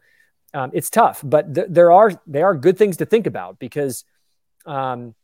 [0.53, 4.05] um, it's tough but th- there are there are good things to think about because
[4.67, 5.15] um,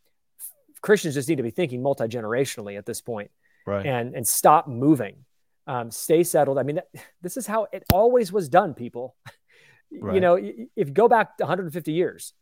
[0.81, 3.31] Christians just need to be thinking multi generationally at this point,
[3.67, 3.85] right?
[3.85, 5.25] And and stop moving,
[5.67, 6.59] um, stay settled.
[6.59, 6.89] I mean, that,
[7.23, 8.75] this is how it always was done.
[8.75, 9.15] People,
[10.01, 10.15] right.
[10.15, 12.33] you know, if you go back 150 years,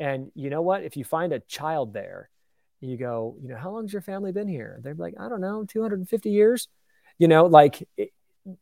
[0.00, 2.30] and you know what, if you find a child there,
[2.80, 4.80] you go, you know, how long's your family been here?
[4.82, 6.68] They're like, I don't know, 250 years.
[7.18, 8.10] You know, like it,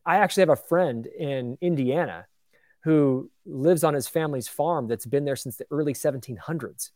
[0.05, 2.27] I actually have a friend in Indiana
[2.83, 6.91] who lives on his family's farm that's been there since the early 1700s.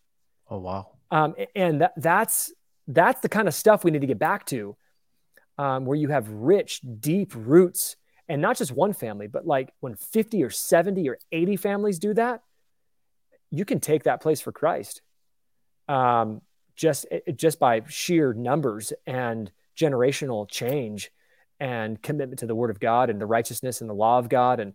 [0.51, 0.89] Oh wow!
[1.13, 2.53] Um, and that, that's
[2.89, 4.77] that's the kind of stuff we need to get back to,
[5.57, 7.97] um, where you have rich, deep roots,
[8.29, 12.13] and not just one family, but like when fifty or seventy or eighty families do
[12.15, 12.43] that,
[13.53, 15.03] you can take that place for Christ,
[15.87, 16.41] um,
[16.75, 21.13] just just by sheer numbers and generational change
[21.61, 24.59] and commitment to the Word of God and the righteousness and the law of God
[24.59, 24.73] and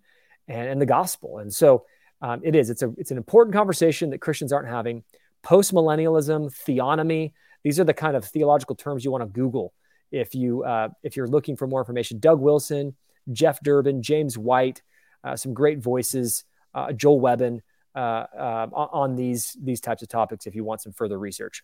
[0.48, 1.40] and, and the gospel.
[1.40, 1.86] And so
[2.22, 2.70] um, it is.
[2.70, 5.04] It's a it's an important conversation that Christians aren't having
[5.44, 7.34] postmillennialism, theonomy.
[7.64, 9.74] These are the kind of theological terms you want to Google
[10.12, 12.20] if you uh, if you're looking for more information.
[12.20, 12.96] Doug Wilson,
[13.32, 14.84] Jeff Durbin, James White,
[15.24, 16.44] uh, some great voices.
[16.76, 17.62] Uh, Joel Webbon uh,
[17.98, 20.48] on these these types of topics.
[20.48, 21.64] If you want some further research.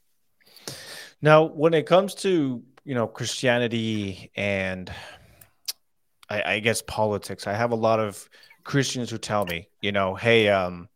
[1.21, 4.91] Now, when it comes to you know Christianity and
[6.29, 8.27] I, I guess politics, I have a lot of
[8.63, 10.89] Christians who tell me, you know, hey, um,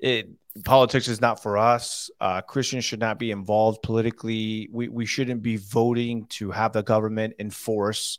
[0.00, 0.28] it,
[0.64, 2.10] politics is not for us.
[2.20, 4.68] Uh, Christians should not be involved politically.
[4.72, 8.18] We, we shouldn't be voting to have the government enforce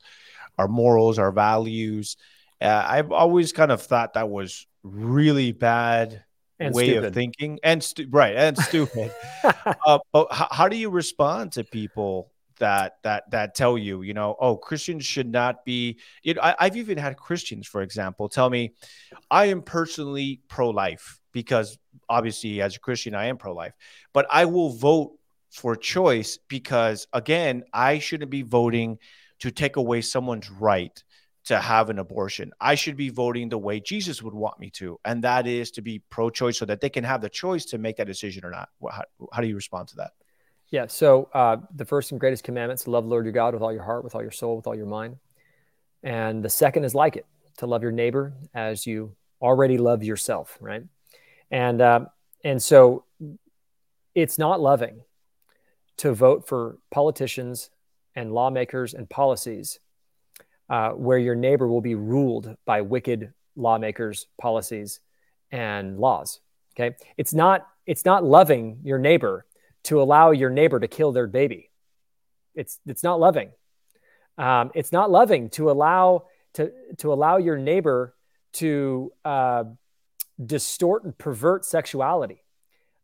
[0.58, 2.18] our morals, our values.
[2.62, 6.24] Uh, I've always kind of thought that was really bad
[6.66, 7.06] and way stupid.
[7.06, 9.12] of thinking and stu- right and stupid.
[9.44, 14.14] uh, but h- how do you respond to people that that that tell you, you
[14.14, 16.00] know, oh, Christians should not be.
[16.22, 18.74] You know, I, I've even had Christians, for example, tell me,
[19.30, 21.78] I am personally pro-life because
[22.10, 23.74] obviously as a Christian I am pro-life,
[24.14, 25.18] but I will vote
[25.50, 28.98] for choice because again, I shouldn't be voting
[29.40, 31.04] to take away someone's right
[31.46, 32.52] to have an abortion.
[32.60, 35.82] I should be voting the way Jesus would want me to, and that is to
[35.82, 38.70] be pro-choice so that they can have the choice to make that decision or not.
[38.90, 40.12] How, how do you respond to that?
[40.70, 40.88] Yeah.
[40.88, 43.84] So uh, the first and greatest commandment is love Lord your God with all your
[43.84, 45.18] heart, with all your soul, with all your mind.
[46.02, 47.26] And the second is like it,
[47.58, 50.84] to love your neighbor as you already love yourself, right?
[51.52, 52.06] And uh,
[52.44, 53.06] and so
[54.16, 55.02] it's not loving
[55.98, 57.70] to vote for politicians
[58.16, 59.80] and lawmakers and policies
[60.70, 65.00] uh, where your neighbor will be ruled by wicked lawmakers, policies,
[65.52, 66.40] and laws.
[66.76, 69.46] Okay, it's not it's not loving your neighbor
[69.84, 71.70] to allow your neighbor to kill their baby.
[72.56, 73.52] It's it's not loving.
[74.38, 78.16] Um, it's not loving to allow to to allow your neighbor
[78.54, 79.66] to uh,
[80.44, 82.44] distort and pervert sexuality.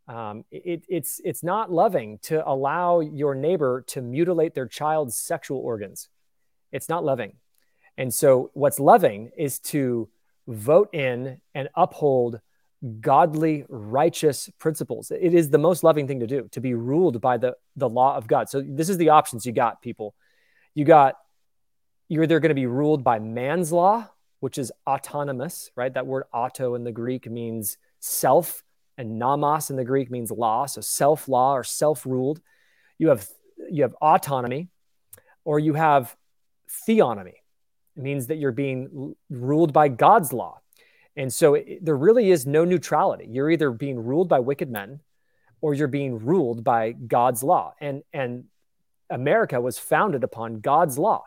[0.08, 5.60] Um, it, it's it's not loving to allow your neighbor to mutilate their child's sexual
[5.60, 6.10] organs.
[6.72, 7.34] It's not loving.
[8.00, 10.10] And so, what's loving is to
[10.48, 12.40] vote in and uphold
[13.02, 15.12] godly, righteous principles.
[15.12, 18.16] It is the most loving thing to do to be ruled by the the law
[18.16, 18.50] of God.
[18.50, 20.16] So this is the options you got, people.
[20.74, 21.16] You got
[22.08, 24.08] you're either going to be ruled by man's law,
[24.40, 25.94] which is autonomous, right?
[25.94, 28.64] That word auto in the Greek means self,
[28.98, 32.40] and nomos in the Greek means law, so self law or self ruled.
[32.98, 33.28] You have
[33.70, 34.70] you have autonomy,
[35.44, 36.16] or you have
[36.88, 37.39] theonomy.
[38.00, 40.62] It means that you're being ruled by God's law.
[41.18, 43.28] And so it, there really is no neutrality.
[43.30, 45.02] You're either being ruled by wicked men
[45.60, 47.74] or you're being ruled by God's law.
[47.82, 48.46] And and
[49.10, 51.26] America was founded upon God's law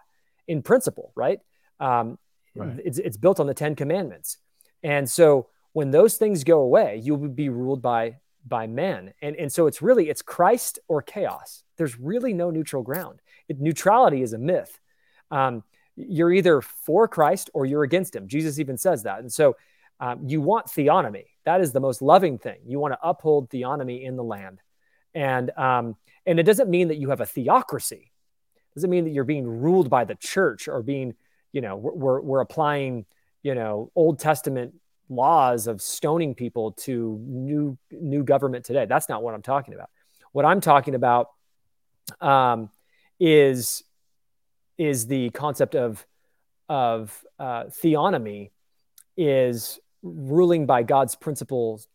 [0.49, 1.41] in principle, right?
[1.79, 2.19] Um,
[2.55, 2.81] right.
[2.83, 4.39] It's, it's built on the Ten Commandments.
[4.83, 8.17] And so when those things go away, you will be ruled by
[8.49, 9.13] by men.
[9.21, 11.65] And, and so it's really it's Christ or chaos.
[11.77, 13.21] There's really no neutral ground.
[13.47, 14.81] It, neutrality is a myth.
[15.31, 15.65] Um,
[15.97, 18.29] you're either for Christ or you're against him.
[18.29, 19.21] Jesus even says that.
[19.21, 19.57] And so
[20.01, 21.27] um, you want theonomy.
[21.45, 22.59] That is the most loving thing.
[22.67, 24.61] You want to uphold theonomy in the land.
[25.15, 28.11] And, um, and it doesn't mean that you have a theocracy.
[28.11, 31.15] It doesn't mean that you're being ruled by the church or being,
[31.53, 33.05] you know, we're, we're applying,
[33.43, 34.75] you know, Old Testament
[35.09, 38.87] laws of stoning people to new new government today.
[38.87, 39.91] That's not what I'm talking about.
[40.33, 41.29] What I'm talking about
[42.21, 42.71] um,
[43.21, 43.85] is
[44.79, 46.05] is the concept of
[46.69, 48.51] of uh, theonomy
[49.17, 51.89] is ruling by God's principles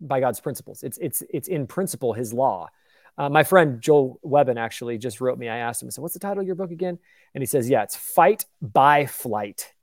[0.00, 0.82] by God's principles.
[0.82, 2.68] It's it's it's in principle His law.
[3.16, 5.48] Uh, my friend Joel Webbon actually just wrote me.
[5.48, 6.98] I asked him, I said, "What's the title of your book again?"
[7.34, 9.74] And he says, "Yeah, it's Fight by Flight."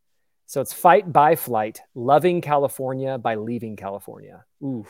[0.46, 4.46] So it's Fight by Flight, Loving California by Leaving California.
[4.64, 4.86] Ooh.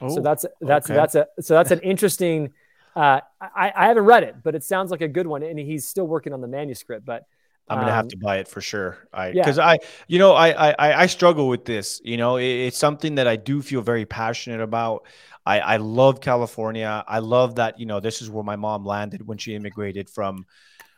[0.00, 0.94] Oh, so that's that's okay.
[0.94, 2.52] that's a so that's an interesting
[2.96, 5.86] uh, I, I haven't read it, but it sounds like a good one, and he's
[5.86, 7.04] still working on the manuscript.
[7.04, 7.24] But
[7.68, 9.08] I'm gonna have um, to buy it for sure.
[9.12, 9.66] I because yeah.
[9.66, 12.00] I, you know, I, I I struggle with this.
[12.04, 15.06] You know, it, it's something that I do feel very passionate about.
[15.46, 17.04] I I love California.
[17.06, 17.80] I love that.
[17.80, 20.44] You know, this is where my mom landed when she immigrated from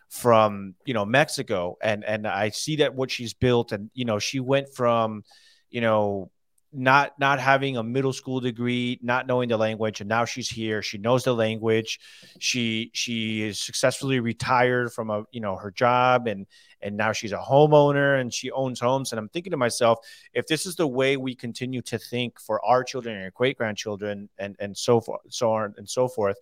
[0.09, 4.19] from you know Mexico, and and I see that what she's built, and you know,
[4.19, 5.23] she went from
[5.71, 6.31] you know
[6.77, 10.83] not not having a middle school degree, not knowing the language, and now she's here.
[10.83, 11.99] She knows the language.
[12.39, 16.47] She she is successfully retired from a you know her job, and
[16.83, 19.11] and now she's a homeowner and she owns homes.
[19.13, 20.01] And I'm thinking to myself,
[20.35, 24.29] if this is the way we continue to think for our children and great grandchildren,
[24.39, 26.37] and and so forth, so on and so forth,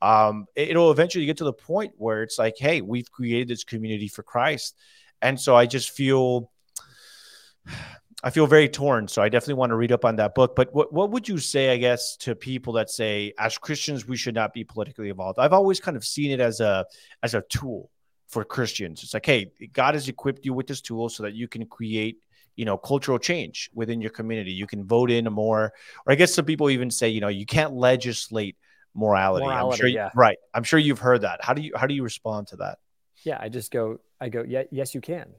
[0.00, 4.08] um, it'll eventually get to the point where it's like, hey, we've created this community
[4.08, 4.76] for Christ,
[5.20, 6.50] and so I just feel
[8.22, 9.08] I feel very torn.
[9.08, 10.56] So I definitely want to read up on that book.
[10.56, 14.16] But what, what would you say, I guess, to people that say, as Christians, we
[14.16, 15.38] should not be politically involved?
[15.38, 16.86] I've always kind of seen it as a
[17.22, 17.90] as a tool
[18.28, 19.02] for Christians.
[19.02, 22.18] It's like, hey, God has equipped you with this tool so that you can create,
[22.56, 24.52] you know, cultural change within your community.
[24.52, 25.72] You can vote in more,
[26.06, 28.56] or I guess some people even say, you know, you can't legislate
[28.94, 29.44] morality.
[29.44, 30.10] morality I'm sure, yeah.
[30.14, 30.38] right?
[30.54, 31.44] I'm sure you've heard that.
[31.44, 32.78] How do you how do you respond to that?
[33.22, 35.34] Yeah, I just go, I go, yeah, yes, you can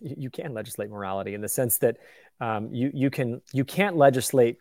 [0.00, 1.96] you can legislate morality in the sense that
[2.40, 4.58] um, you you can you can't legislate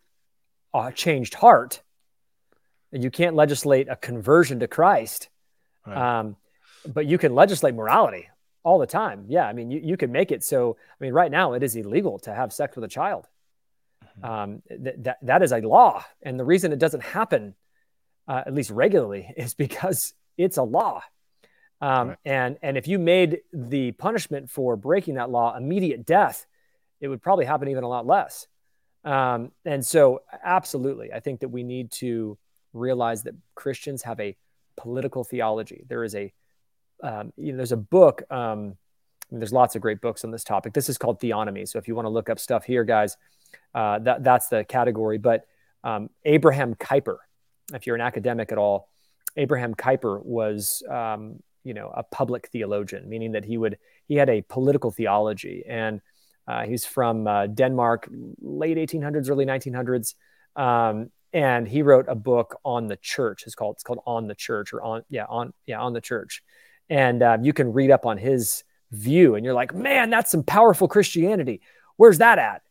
[0.73, 1.81] a changed heart.
[2.91, 5.29] You can't legislate a conversion to Christ,
[5.85, 6.19] right.
[6.19, 6.37] um,
[6.85, 8.29] but you can legislate morality
[8.63, 9.25] all the time.
[9.27, 10.77] Yeah, I mean, you, you can make it so.
[10.79, 13.27] I mean, right now it is illegal to have sex with a child.
[14.19, 14.25] Mm-hmm.
[14.25, 17.55] Um, th- that that is a law, and the reason it doesn't happen,
[18.27, 21.01] uh, at least regularly, is because it's a law.
[21.79, 22.17] Um, right.
[22.25, 26.45] And and if you made the punishment for breaking that law immediate death,
[26.99, 28.47] it would probably happen even a lot less.
[29.03, 32.37] Um, and so, absolutely, I think that we need to
[32.73, 34.35] realize that Christians have a
[34.75, 35.85] political theology.
[35.87, 36.33] There is a
[37.03, 38.23] um, you know, there's a book.
[38.31, 38.75] Um,
[39.29, 40.73] I mean, there's lots of great books on this topic.
[40.73, 41.67] This is called Theonomy.
[41.67, 43.17] So if you want to look up stuff here, guys,
[43.75, 45.17] uh, that that's the category.
[45.17, 45.45] But
[45.83, 47.17] um, Abraham Kuyper,
[47.73, 48.89] if you're an academic at all,
[49.35, 54.29] Abraham Kuyper was um, you know a public theologian, meaning that he would he had
[54.29, 56.01] a political theology, and
[56.47, 58.09] uh, he's from uh, Denmark,
[58.41, 60.15] late 1800s, early 1900s,
[60.55, 63.43] um, and he wrote a book on the church.
[63.45, 66.41] It's called it's called On the Church or on yeah on yeah on the church,
[66.89, 70.43] and uh, you can read up on his view, and you're like, man, that's some
[70.43, 71.61] powerful Christianity.
[71.97, 72.61] Where's that at?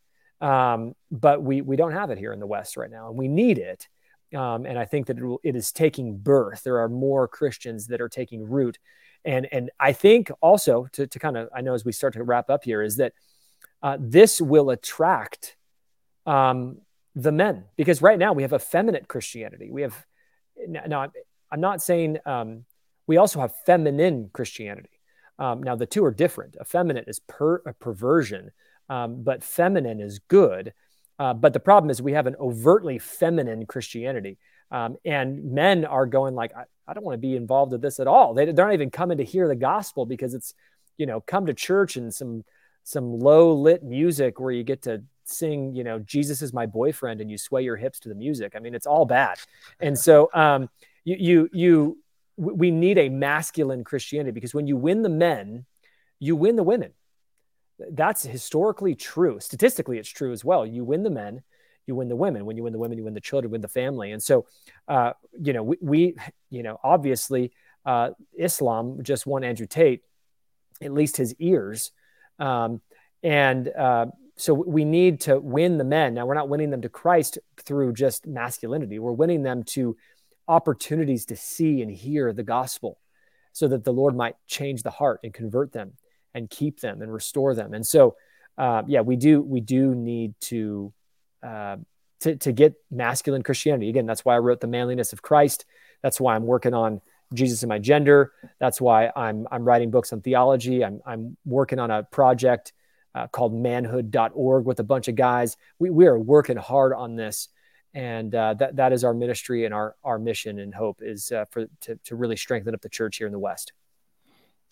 [0.41, 3.29] Um, but we we don't have it here in the West right now, and we
[3.29, 3.89] need it.
[4.37, 6.63] Um, and I think that it, it is taking birth.
[6.63, 8.79] There are more Christians that are taking root.
[9.25, 12.23] And, and I think also to, to kind of, I know as we start to
[12.23, 13.13] wrap up here, is that
[13.83, 15.57] uh, this will attract
[16.27, 16.79] um,
[17.15, 19.71] the men because right now we have effeminate Christianity.
[19.71, 20.07] We have,
[20.69, 21.11] now
[21.51, 22.65] I'm not saying um,
[23.07, 24.91] we also have feminine Christianity.
[25.39, 26.57] Um, now the two are different.
[26.61, 28.51] Effeminate is per, a perversion,
[28.89, 30.73] um, but feminine is good.
[31.19, 34.39] Uh, but the problem is we have an overtly feminine Christianity.
[34.71, 38.01] Um, and men are going like, I, I don't want to be involved with this
[38.01, 38.35] at all.
[38.35, 40.55] They, they're not even coming to hear the gospel because it's,
[40.99, 42.45] you know, come to church and some
[42.83, 47.21] some low lit music where you get to sing, you know, Jesus is my boyfriend
[47.21, 48.53] and you sway your hips to the music.
[48.55, 49.39] I mean, it's all bad.
[49.81, 50.69] And so um,
[51.05, 51.99] you you you
[52.37, 55.65] we need a masculine Christianity because when you win the men,
[56.19, 56.93] you win the women
[57.91, 59.41] that's historically true.
[59.41, 60.67] Statistically, it's true as well.
[60.67, 61.43] You win the men,
[61.87, 62.47] you win the women.
[62.47, 64.13] When you win the women, you win the children, win the family.
[64.13, 64.47] And so,
[64.89, 66.17] uh, you know, we, we,
[66.51, 67.53] you know, obviously,
[67.85, 70.03] uh, Islam just won Andrew Tate,
[70.83, 71.93] at least his ears.
[72.39, 72.81] Um,
[73.23, 74.07] and, uh,
[74.39, 76.13] so we need to win the men.
[76.13, 78.99] Now we're not winning them to Christ through just masculinity.
[78.99, 79.97] We're winning them to
[80.47, 82.99] opportunities to see and hear the gospel
[83.53, 85.95] so that the Lord might change the heart and convert them
[86.37, 87.73] and keep them and restore them.
[87.73, 88.15] And so,
[88.59, 90.93] uh, yeah, we do, we do need to,
[91.43, 91.77] uh,
[92.21, 93.89] to, to get masculine Christianity.
[93.89, 95.65] Again, that's why I wrote the manliness of Christ.
[96.03, 97.01] That's why I'm working on
[97.33, 98.33] Jesus and my gender.
[98.61, 100.85] That's why I'm, I'm writing books on theology.
[100.85, 102.75] I'm, I'm working on a project
[103.15, 105.57] uh, called manhood.org with a bunch of guys.
[105.79, 107.49] We, we are working hard on this.
[107.95, 111.47] And uh, that, that is our ministry and our, our mission and hope is uh,
[111.51, 113.73] for to, to really strengthen up the church here in the West.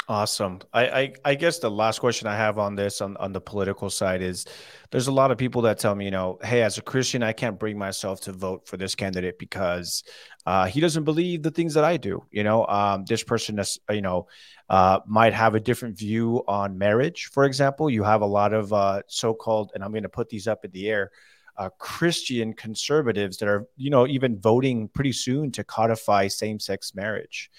[0.06, 0.60] Awesome.
[0.74, 3.88] I, I, I guess the last question I have on this on, on the political
[3.88, 4.44] side is
[4.90, 7.32] there's a lot of people that tell me, you know, hey, as a Christian, I
[7.32, 10.04] can't bring myself to vote for this candidate because
[10.44, 12.22] uh, he doesn't believe the things that I do.
[12.30, 14.28] You know, um, this person is, you know,
[14.68, 17.88] uh, might have a different view on marriage, for example.
[17.88, 20.70] You have a lot of uh, so-called, and I'm going to put these up in
[20.72, 21.12] the air,
[21.56, 27.50] uh, Christian conservatives that are, you know, even voting pretty soon to codify same-sex marriage,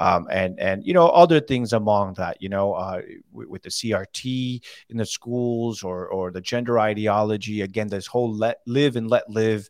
[0.00, 4.64] um, and and you know other things among that, you know, uh, with, the CRT
[4.88, 7.60] in the schools or or the gender ideology.
[7.60, 9.68] Again, this whole let live and let live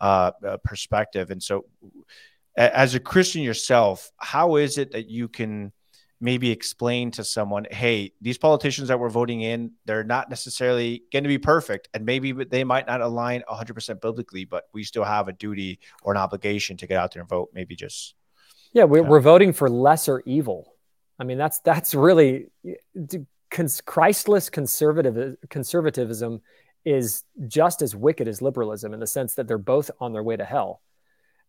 [0.00, 1.32] uh, uh perspective.
[1.32, 1.64] And so,
[2.56, 5.72] as a Christian yourself, how is it that you can
[6.20, 11.24] maybe explain to someone, hey, these politicians that we're voting in, they're not necessarily going
[11.24, 11.88] to be perfect.
[11.92, 16.12] And maybe they might not align 100% biblically, but we still have a duty or
[16.12, 17.50] an obligation to get out there and vote.
[17.52, 18.14] Maybe just.
[18.72, 20.74] Yeah, we're, we're voting for lesser evil.
[21.18, 22.46] I mean, that's that's really
[23.50, 26.40] Christless conservative conservatism
[26.84, 30.36] is just as wicked as liberalism in the sense that they're both on their way
[30.36, 30.80] to hell.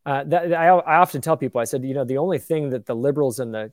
[0.05, 2.86] Uh, that, I, I often tell people, I said, you know, the only thing that
[2.86, 3.71] the liberals and the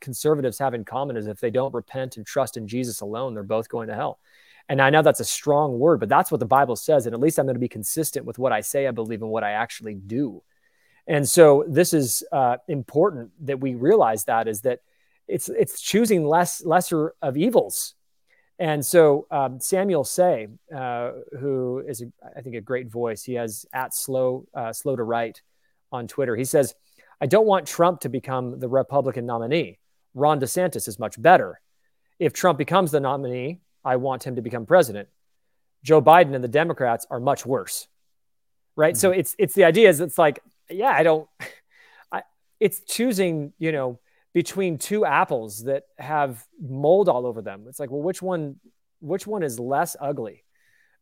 [0.00, 3.42] conservatives have in common is if they don't repent and trust in Jesus alone, they're
[3.42, 4.18] both going to hell.
[4.68, 7.06] And I know that's a strong word, but that's what the Bible says.
[7.06, 9.30] And at least I'm going to be consistent with what I say I believe and
[9.30, 10.42] what I actually do.
[11.06, 14.80] And so this is uh, important that we realize that is that
[15.28, 17.94] it's it's choosing less lesser of evils.
[18.58, 23.34] And so um, Samuel Sey, uh, who is a, I think a great voice, he
[23.34, 25.42] has at slow uh, slow to write
[25.90, 26.36] on Twitter.
[26.36, 26.74] He says,
[27.20, 29.78] "I don't want Trump to become the Republican nominee.
[30.14, 31.60] Ron DeSantis is much better.
[32.18, 35.08] If Trump becomes the nominee, I want him to become president.
[35.82, 37.88] Joe Biden and the Democrats are much worse.
[38.76, 38.94] Right?
[38.94, 39.00] Mm-hmm.
[39.00, 40.40] So it's it's the idea is it's like,
[40.70, 41.28] yeah, I don't
[42.12, 42.22] I
[42.60, 44.00] it's choosing, you know,
[44.32, 47.64] between two apples that have mold all over them.
[47.68, 48.56] It's like, well, which one
[49.00, 50.44] which one is less ugly?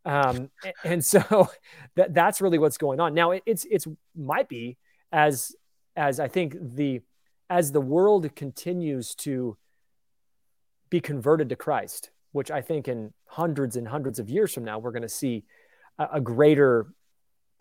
[0.05, 0.51] Um,
[0.85, 1.49] and so
[1.97, 3.15] that that's really what's going on.
[3.15, 3.87] Now it, it's it's
[4.17, 4.77] might be
[5.11, 5.55] as
[5.97, 7.01] as I think the
[7.51, 9.57] as the world continues to
[10.89, 14.79] be converted to Christ, which I think in hundreds and hundreds of years from now,
[14.79, 15.45] we're going to see
[15.99, 16.87] a, a greater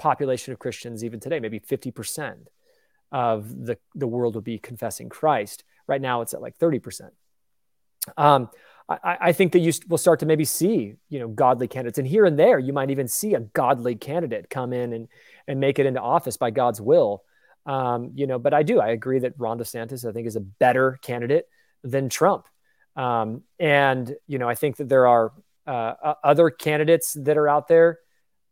[0.01, 2.47] population of Christians, even today, maybe 50%
[3.11, 5.63] of the, the world will be confessing Christ.
[5.85, 7.11] Right now, it's at like 30%.
[8.17, 8.49] Um,
[8.89, 12.07] I, I, think that you will start to maybe see, you know, godly candidates, and
[12.07, 15.07] here and there, you might even see a godly candidate come in and
[15.47, 17.23] and make it into office by God's will.
[17.67, 18.79] Um, you know, but I do.
[18.79, 21.45] I agree that Ron DeSantis, I think, is a better candidate
[21.83, 22.47] than Trump.
[22.95, 25.31] Um, and you know, I think that there are
[25.67, 27.99] uh, other candidates that are out there.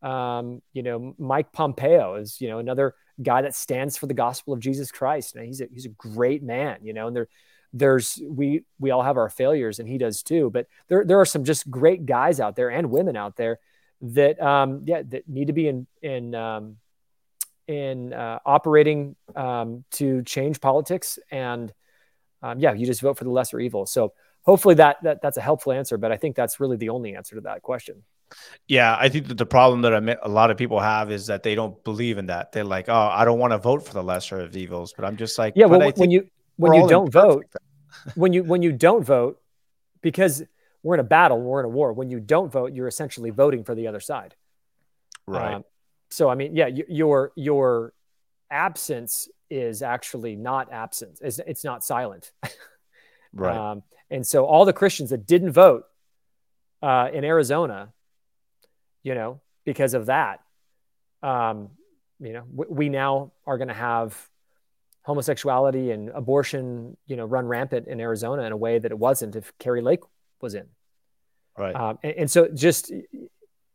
[0.01, 4.53] Um, you know, Mike Pompeo is you know another guy that stands for the gospel
[4.53, 5.35] of Jesus Christ.
[5.35, 6.79] And he's a he's a great man.
[6.83, 7.27] You know, and there
[7.73, 10.49] there's we we all have our failures, and he does too.
[10.49, 13.59] But there there are some just great guys out there and women out there
[14.01, 16.77] that um, yeah that need to be in in um,
[17.69, 21.19] in uh, operating um, to change politics.
[21.29, 21.71] And
[22.41, 23.85] um, yeah, you just vote for the lesser evil.
[23.85, 27.15] So hopefully that, that that's a helpful answer, but I think that's really the only
[27.15, 28.03] answer to that question.
[28.67, 31.43] Yeah, I think that the problem that I a lot of people have is that
[31.43, 32.51] they don't believe in that.
[32.51, 35.17] They're like, "Oh, I don't want to vote for the lesser of evils," but I'm
[35.17, 37.45] just like, "Yeah." Well, when you when you don't vote,
[38.15, 39.41] when you when you don't vote,
[40.01, 40.43] because
[40.83, 41.93] we're in a battle, we're in a war.
[41.93, 44.35] When you don't vote, you're essentially voting for the other side.
[45.25, 45.55] Right.
[45.55, 45.65] Um,
[46.11, 47.93] so I mean, yeah, your your
[48.51, 51.19] absence is actually not absence.
[51.21, 52.31] It's, it's not silent.
[53.33, 53.57] right.
[53.71, 55.83] Um, and so all the Christians that didn't vote
[56.81, 57.93] uh, in Arizona,
[59.03, 60.41] you know, because of that,
[61.23, 61.69] um,
[62.19, 64.29] you know, we, we now are going to have
[65.03, 69.35] homosexuality and abortion, you know, run rampant in Arizona in a way that it wasn't
[69.35, 70.01] if Kari Lake
[70.41, 70.67] was in.
[71.57, 71.75] Right.
[71.75, 72.91] Um, and, and so just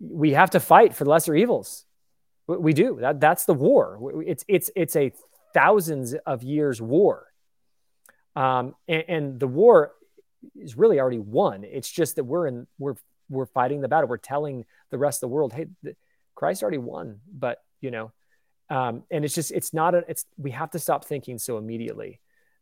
[0.01, 1.85] we have to fight for lesser evils.
[2.47, 2.99] We do.
[3.01, 4.13] That that's the war.
[4.27, 5.13] It's it's it's a
[5.55, 7.27] thousands of years war.
[8.37, 9.93] Um, and, and the war
[10.55, 11.65] is really already won.
[11.65, 12.97] It's just that we're in we're
[13.31, 14.09] we're fighting the battle.
[14.09, 15.67] We're telling the rest of the world, hey,
[16.37, 17.21] Christ already won.
[17.33, 18.13] But you know,
[18.71, 22.21] um, and it's just it's not a it's we have to stop thinking so immediately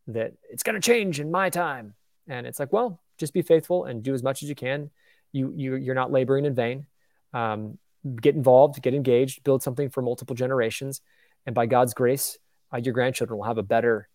[0.09, 1.95] that it's going to change in my time.
[2.27, 4.91] And it's like, well, just be faithful and do as much as you can.
[5.31, 6.87] You you you're not laboring in vain.
[7.35, 7.79] Um,
[8.21, 11.03] get involved, get engaged, build something for multiple generations,
[11.47, 12.39] and by God's grace,
[12.73, 14.09] uh, your grandchildren will have a better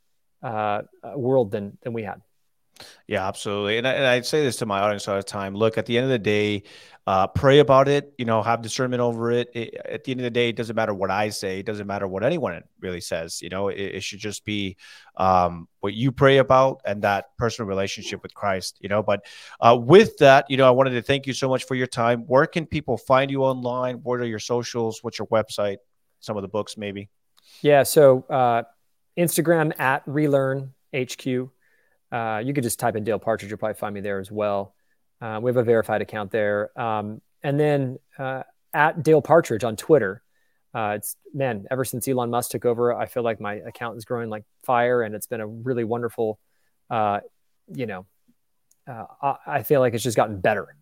[0.44, 0.82] uh,
[1.16, 2.22] world than than we had.
[3.08, 3.78] Yeah, absolutely.
[3.78, 5.56] And, I, and I say this to my audience all the time.
[5.56, 6.64] Look, at the end of the day,
[7.08, 8.14] uh, pray about it.
[8.18, 9.50] You know, have discernment over it.
[9.56, 9.74] it.
[9.86, 11.60] At the end of the day, it doesn't matter what I say.
[11.60, 13.42] It doesn't matter what anyone really says.
[13.42, 14.76] You know, it, it should just be
[15.16, 18.78] um, what you pray about and that personal relationship with Christ.
[18.82, 19.26] You know, but
[19.62, 22.24] uh, with that, you know, I wanted to thank you so much for your time.
[22.28, 23.96] Where can people find you online?
[24.04, 25.02] What are your socials?
[25.02, 25.78] What's your website?
[26.20, 27.10] Some of the books, maybe.
[27.62, 27.84] Yeah.
[27.84, 28.64] So uh,
[29.18, 31.50] Instagram at Relearn HQ.
[32.12, 33.50] Uh, you could just type in Dale Partridge.
[33.50, 34.76] You'll probably find me there as well.
[35.22, 36.78] Uh, we have a verified account there.
[36.80, 38.44] Um, and then uh,
[38.74, 40.22] at Dale Partridge on Twitter.
[40.74, 44.06] Uh, it's man, ever since Elon Musk took over, I feel like my account is
[44.06, 46.40] growing like fire, and it's been a really wonderful.
[46.90, 47.22] Uh,
[47.74, 48.06] you know,
[48.88, 50.76] uh, I feel like it's just gotten better.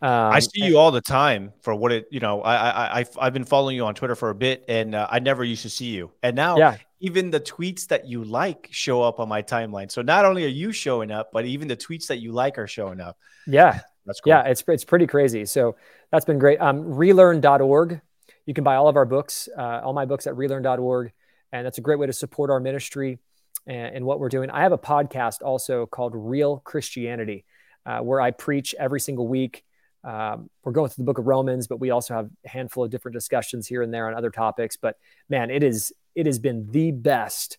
[0.00, 3.04] Um, I see you all the time for what it, you know, I, I, I,
[3.20, 5.70] I've been following you on Twitter for a bit and uh, I never used to
[5.70, 6.12] see you.
[6.22, 6.76] And now yeah.
[7.00, 9.90] Even the tweets that you like show up on my timeline.
[9.90, 12.66] So not only are you showing up, but even the tweets that you like are
[12.66, 13.16] showing up.
[13.46, 13.80] Yeah.
[14.06, 14.30] That's cool.
[14.30, 14.42] Yeah.
[14.44, 15.44] It's, it's pretty crazy.
[15.44, 15.76] So
[16.10, 16.58] that's been great.
[16.62, 18.00] Um, relearn.org.
[18.46, 21.12] You can buy all of our books, uh, all my books at relearn.org.
[21.52, 23.18] And that's a great way to support our ministry
[23.66, 24.50] and, and what we're doing.
[24.50, 27.44] I have a podcast also called Real Christianity,
[27.84, 29.62] uh, where I preach every single week
[30.04, 32.90] um, we're going through the book of Romans, but we also have a handful of
[32.90, 34.76] different discussions here and there on other topics.
[34.76, 34.96] But
[35.28, 37.58] man, it is it has been the best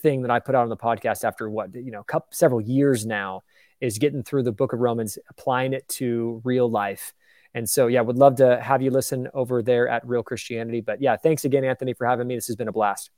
[0.00, 3.06] thing that I put out on the podcast after what you know, couple, several years
[3.06, 3.42] now
[3.80, 7.14] is getting through the book of Romans, applying it to real life.
[7.54, 10.80] And so, yeah, would love to have you listen over there at Real Christianity.
[10.80, 12.34] But yeah, thanks again, Anthony, for having me.
[12.34, 13.10] This has been a blast.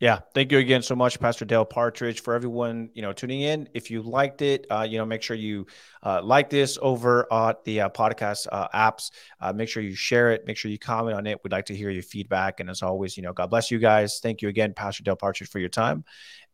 [0.00, 3.68] Yeah, thank you again so much, Pastor Dale Partridge, for everyone you know tuning in.
[3.74, 5.66] If you liked it, uh, you know, make sure you
[6.02, 9.10] uh, like this over at the uh, podcast uh, apps.
[9.40, 10.46] Uh, make sure you share it.
[10.46, 11.38] Make sure you comment on it.
[11.42, 12.60] We'd like to hear your feedback.
[12.60, 14.20] And as always, you know, God bless you guys.
[14.22, 16.04] Thank you again, Pastor Dale Partridge, for your time,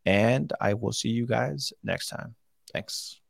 [0.05, 2.35] and I will see you guys next time.
[2.73, 3.21] Thanks.